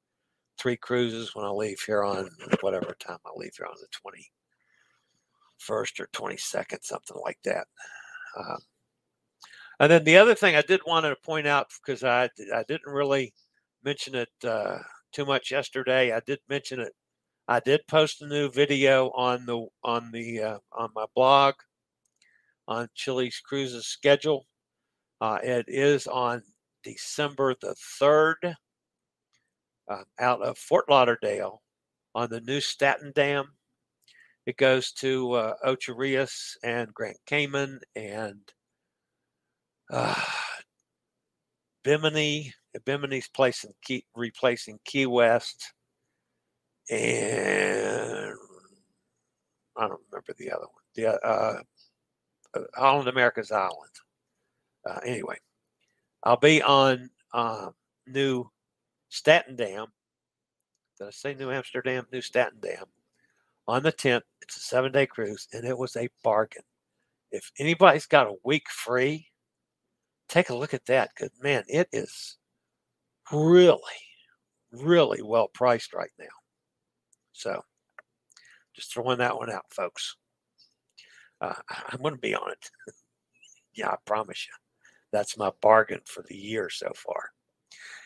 three 0.58 0.76
cruises 0.76 1.34
when 1.34 1.44
I 1.44 1.50
leave 1.50 1.80
here 1.80 2.02
on 2.02 2.30
whatever 2.62 2.96
time 2.98 3.18
I 3.26 3.30
leave 3.36 3.52
here 3.56 3.66
on 3.66 3.76
the 3.78 4.10
21st 5.68 6.00
or 6.00 6.06
22nd, 6.14 6.82
something 6.82 7.18
like 7.22 7.38
that. 7.44 7.66
Um, 8.38 8.58
and 9.80 9.92
then 9.92 10.04
the 10.04 10.16
other 10.16 10.34
thing 10.34 10.56
I 10.56 10.62
did 10.62 10.80
want 10.86 11.04
to 11.04 11.16
point 11.16 11.46
out 11.46 11.70
because 11.84 12.04
I 12.04 12.30
I 12.54 12.62
didn't 12.68 12.90
really 12.90 13.34
mention 13.84 14.14
it 14.14 14.30
uh, 14.44 14.78
too 15.12 15.26
much 15.26 15.50
yesterday. 15.50 16.12
I 16.12 16.20
did 16.20 16.38
mention 16.48 16.80
it. 16.80 16.94
I 17.48 17.60
did 17.60 17.86
post 17.88 18.22
a 18.22 18.26
new 18.26 18.50
video 18.50 19.10
on 19.10 19.44
the 19.44 19.66
on 19.82 20.10
the 20.12 20.40
uh, 20.40 20.58
on 20.72 20.90
my 20.94 21.04
blog 21.14 21.54
on 22.68 22.88
Chillie's 22.96 23.40
Cruises 23.40 23.86
schedule. 23.86 24.46
Uh, 25.22 25.38
it 25.40 25.66
is 25.68 26.08
on 26.08 26.42
December 26.82 27.54
the 27.60 27.76
third, 28.00 28.56
uh, 29.88 30.02
out 30.18 30.42
of 30.42 30.58
Fort 30.58 30.90
Lauderdale, 30.90 31.62
on 32.12 32.28
the 32.28 32.40
new 32.40 32.60
Staten 32.60 33.12
Dam. 33.14 33.44
It 34.46 34.56
goes 34.56 34.90
to 34.94 35.30
uh, 35.34 35.74
Rios 35.94 36.56
and 36.64 36.92
Grand 36.92 37.18
Cayman 37.26 37.78
and 37.94 38.40
uh, 39.92 40.20
Bimini, 41.84 42.52
Bimini's 42.84 43.28
placing 43.28 43.74
Key, 43.80 44.04
replacing 44.16 44.80
Key 44.84 45.06
West, 45.06 45.72
and 46.90 48.34
I 49.76 49.86
don't 49.86 50.00
remember 50.10 50.34
the 50.36 50.50
other 50.50 50.66
one. 50.66 50.82
The 50.96 51.06
uh, 51.24 51.60
uh, 52.56 52.60
Holland 52.74 53.08
America's 53.08 53.52
Island. 53.52 53.92
Uh, 54.88 54.98
anyway, 55.04 55.36
I'll 56.24 56.36
be 56.36 56.62
on 56.62 57.10
uh, 57.32 57.70
New 58.06 58.50
Staten 59.08 59.56
Dam. 59.56 59.86
Did 60.98 61.08
I 61.08 61.10
say 61.10 61.34
New 61.34 61.50
Amsterdam? 61.50 62.06
Nieuw 62.12 62.20
Statendam 62.20 62.84
on 63.66 63.82
the 63.82 63.92
10th. 63.92 64.22
It's 64.40 64.56
a 64.56 64.60
seven 64.60 64.92
day 64.92 65.06
cruise, 65.06 65.48
and 65.52 65.64
it 65.64 65.76
was 65.76 65.96
a 65.96 66.08
bargain. 66.22 66.62
If 67.30 67.50
anybody's 67.58 68.06
got 68.06 68.26
a 68.26 68.36
week 68.44 68.68
free, 68.68 69.28
take 70.28 70.50
a 70.50 70.54
look 70.54 70.74
at 70.74 70.86
that 70.86 71.10
because, 71.14 71.30
man, 71.42 71.64
it 71.68 71.88
is 71.92 72.36
really, 73.32 73.80
really 74.70 75.22
well 75.22 75.48
priced 75.48 75.94
right 75.94 76.10
now. 76.18 76.26
So 77.32 77.62
just 78.74 78.92
throwing 78.92 79.18
that 79.18 79.36
one 79.36 79.50
out, 79.50 79.64
folks. 79.70 80.16
Uh, 81.40 81.54
I'm 81.90 82.00
going 82.00 82.14
to 82.14 82.20
be 82.20 82.34
on 82.34 82.50
it. 82.50 82.70
yeah, 83.74 83.88
I 83.88 83.96
promise 84.06 84.46
you. 84.46 84.61
That's 85.12 85.36
my 85.36 85.50
bargain 85.60 86.00
for 86.06 86.24
the 86.28 86.36
year 86.36 86.70
so 86.70 86.90
far. 86.94 87.30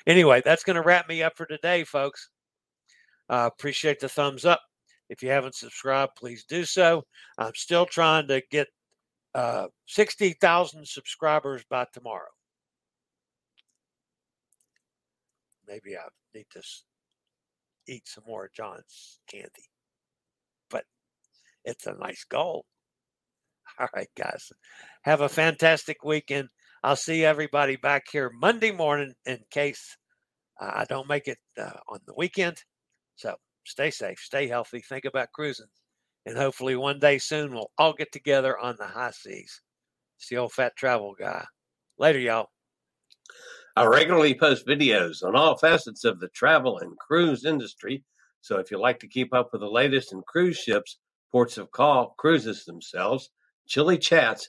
Anyway, 0.06 0.42
that's 0.44 0.64
going 0.64 0.76
to 0.76 0.82
wrap 0.82 1.08
me 1.08 1.22
up 1.22 1.36
for 1.36 1.46
today, 1.46 1.84
folks. 1.84 2.30
Uh, 3.28 3.48
appreciate 3.52 4.00
the 4.00 4.08
thumbs 4.08 4.44
up. 4.44 4.60
If 5.08 5.22
you 5.22 5.30
haven't 5.30 5.54
subscribed, 5.54 6.16
please 6.16 6.44
do 6.44 6.64
so. 6.64 7.04
I'm 7.38 7.54
still 7.54 7.86
trying 7.86 8.26
to 8.28 8.42
get 8.50 8.68
uh, 9.34 9.66
60,000 9.86 10.86
subscribers 10.86 11.62
by 11.68 11.86
tomorrow. 11.92 12.30
Maybe 15.68 15.96
I 15.96 16.02
need 16.34 16.46
to 16.52 16.62
eat 17.88 18.08
some 18.08 18.24
more 18.26 18.50
John's 18.56 19.20
candy, 19.28 19.68
but 20.70 20.84
it's 21.64 21.86
a 21.86 21.94
nice 21.94 22.24
goal. 22.24 22.64
All 23.80 23.88
right, 23.94 24.08
guys. 24.16 24.52
Have 25.02 25.20
a 25.20 25.28
fantastic 25.28 26.04
weekend. 26.04 26.48
I'll 26.82 26.96
see 26.96 27.24
everybody 27.24 27.76
back 27.76 28.04
here 28.10 28.30
Monday 28.30 28.70
morning 28.70 29.14
in 29.24 29.40
case 29.50 29.96
I 30.60 30.84
don't 30.88 31.08
make 31.08 31.28
it 31.28 31.38
uh, 31.58 31.78
on 31.88 32.00
the 32.06 32.14
weekend. 32.16 32.56
So 33.16 33.34
stay 33.64 33.90
safe, 33.90 34.18
stay 34.18 34.46
healthy, 34.46 34.80
think 34.80 35.04
about 35.04 35.32
cruising. 35.32 35.66
And 36.24 36.36
hopefully 36.36 36.76
one 36.76 36.98
day 36.98 37.18
soon 37.18 37.52
we'll 37.52 37.70
all 37.78 37.92
get 37.92 38.12
together 38.12 38.58
on 38.58 38.76
the 38.78 38.86
high 38.86 39.10
seas. 39.10 39.60
It's 40.18 40.28
the 40.28 40.38
old 40.38 40.52
fat 40.52 40.74
travel 40.76 41.14
guy. 41.18 41.44
Later, 41.98 42.18
y'all. 42.18 42.48
I 43.76 43.84
regularly 43.84 44.34
post 44.34 44.66
videos 44.66 45.22
on 45.22 45.36
all 45.36 45.56
facets 45.58 46.04
of 46.04 46.20
the 46.20 46.28
travel 46.28 46.78
and 46.78 46.96
cruise 46.98 47.44
industry. 47.44 48.04
So 48.40 48.58
if 48.58 48.70
you 48.70 48.78
like 48.78 48.98
to 49.00 49.08
keep 49.08 49.34
up 49.34 49.50
with 49.52 49.60
the 49.60 49.70
latest 49.70 50.12
in 50.12 50.22
cruise 50.26 50.56
ships, 50.56 50.98
ports 51.30 51.58
of 51.58 51.70
call, 51.70 52.14
cruises 52.16 52.64
themselves, 52.64 53.30
Chillie 53.66 53.98
chats, 53.98 54.48